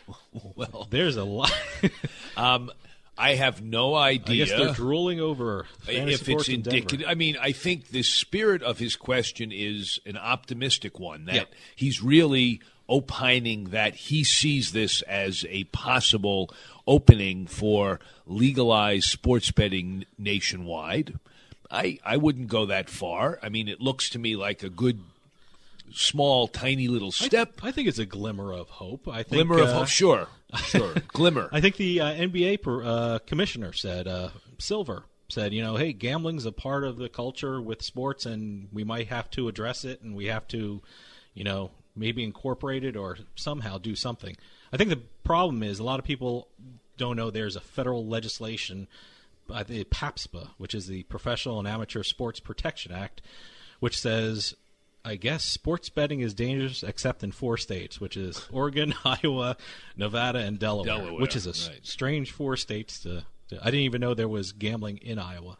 [0.55, 1.51] Well, there's a lot.
[2.37, 2.71] um,
[3.17, 4.43] I have no idea.
[4.43, 7.07] I guess they're drooling over if it's in indicative.
[7.07, 11.25] I mean, I think the spirit of his question is an optimistic one.
[11.25, 11.43] That Yeah.
[11.75, 16.49] he's really opining that he sees this as a possible
[16.85, 21.19] opening for legalized sports betting nationwide.
[21.69, 23.39] I I wouldn't go that far.
[23.43, 25.01] I mean, it looks to me like a good,
[25.93, 27.59] small, tiny little step.
[27.61, 29.07] I, I think it's a glimmer of hope.
[29.07, 29.87] I think, Glimmer of uh, hope.
[29.87, 30.93] Sure, sure.
[31.09, 31.49] Glimmer.
[31.51, 34.29] I think the uh, NBA per, uh, commissioner said, uh,
[34.59, 38.83] Silver said, you know, hey, gambling's a part of the culture with sports, and we
[38.83, 40.81] might have to address it, and we have to,
[41.33, 44.35] you know, maybe incorporate it or somehow do something.
[44.71, 46.47] I think the problem is a lot of people
[46.97, 48.87] don't know there's a federal legislation,
[49.51, 53.21] uh, the PASPA, which is the Professional and Amateur Sports Protection Act,
[53.79, 54.55] which says
[55.07, 59.55] I guess sports betting is dangerous except in four states, which is Oregon, Iowa,
[59.95, 61.79] Nevada, and Delaware, Delaware, which is a right.
[61.81, 63.59] strange four states to, to.
[63.61, 65.57] I didn't even know there was gambling in Iowa.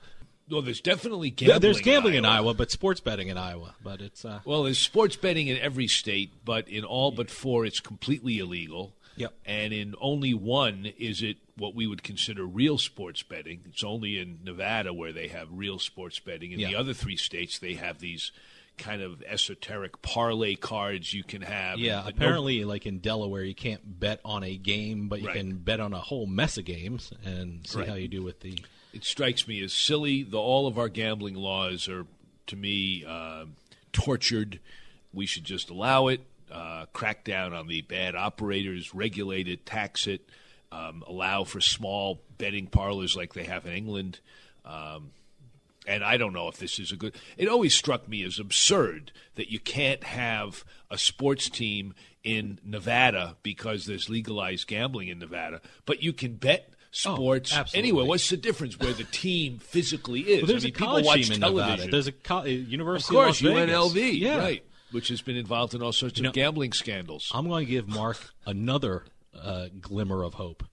[0.50, 1.62] Well, there's definitely Yeah, gambling.
[1.62, 2.48] there's gambling in Iowa.
[2.48, 3.76] Iowa, but sports betting in Iowa.
[3.82, 7.66] But it's uh, Well, there's sports betting in every state, but in all but four,
[7.66, 8.96] it's completely illegal.
[9.16, 9.34] Yep.
[9.46, 13.62] And in only one is it what we would consider real sports betting.
[13.66, 16.52] It's only in Nevada where they have real sports betting.
[16.52, 18.32] In the other three states, they have these
[18.78, 21.80] kind of esoteric parlay cards you can have.
[21.80, 25.38] Yeah, And apparently, like in Delaware, you can't bet on a game, but you Right.
[25.38, 27.88] can bet on a whole mess of games and see Right.
[27.90, 28.58] how you do with the.
[28.94, 30.24] it strikes me as silly.
[30.24, 32.06] The, all of our gambling laws are,
[32.48, 33.46] to me, uh,
[33.92, 34.60] tortured.
[35.14, 36.22] We should just allow it,
[36.52, 40.22] uh, crack down on the bad operators, regulate it, tax it,
[40.72, 44.20] um, allow for small betting parlors like they have in England.
[44.66, 45.12] Um,
[45.88, 47.16] and I don't know if this is a good.
[47.38, 53.38] It always struck me as absurd that you can't have a sports team in Nevada
[53.42, 57.90] because there's legalized gambling in Nevada, but you can bet sports absolutely.
[57.90, 58.08] anyway.
[58.08, 60.42] What's the difference where the team physically is?
[60.42, 61.72] Well, there's I mean, a college people watch team in television.
[61.72, 61.92] Nevada.
[61.92, 63.76] There's a co- uh, of University course, of Las Vegas.
[63.76, 64.38] UNLV, Yeah.
[64.38, 67.30] right, which has been involved in all sorts of know, gambling scandals.
[67.34, 69.06] I'm going to give Mark another
[69.40, 70.64] uh, glimmer of hope.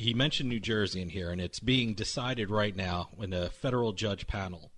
[0.00, 3.92] He mentioned New Jersey in here, and it's being decided right now in a federal
[3.92, 4.70] judge panel.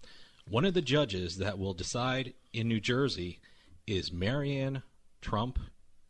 [0.48, 3.38] One of the judges that will decide in New Jersey
[3.86, 4.82] is Marianne
[5.20, 5.60] Trump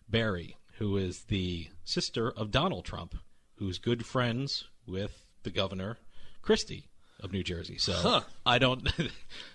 [0.09, 3.15] Barry, who is the sister of Donald Trump,
[3.57, 5.99] who's good friends with the governor
[6.41, 6.89] Christie
[7.21, 7.77] of New Jersey.
[7.77, 8.21] So Huh.
[8.47, 8.91] I don't.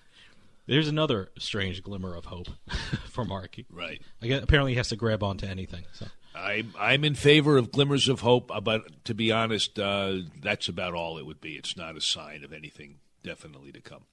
[0.67, 2.49] There's another strange glimmer of hope
[3.09, 3.55] for Mark.
[3.71, 4.03] Right.
[4.21, 5.85] I guess, apparently, he has to grab onto anything.
[5.93, 6.05] So.
[6.37, 10.67] I'm I'm in favor of glimmers of hope, uh, but to be honest, uh, that's
[10.67, 11.53] about all it would be.
[11.53, 14.03] It's not a sign of anything definitely to come.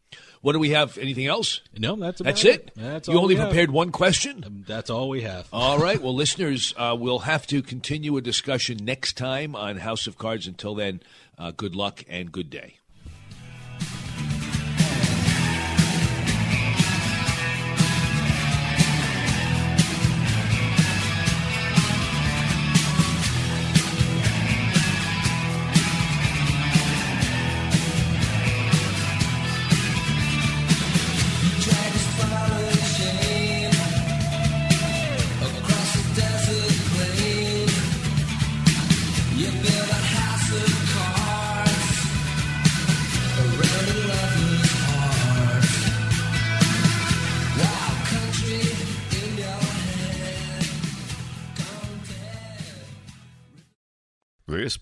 [0.41, 0.99] What do we have?
[0.99, 1.61] Anything else?
[1.77, 2.71] No, that's about that's it.
[2.77, 4.65] That's you only prepared one question.
[4.67, 5.49] That's all we have.
[5.53, 6.01] All right.
[6.01, 10.47] Well, listeners, uh, we'll have to continue a discussion next time on House of Cards.
[10.47, 11.01] Until then,
[11.39, 12.79] uh, good luck and good day.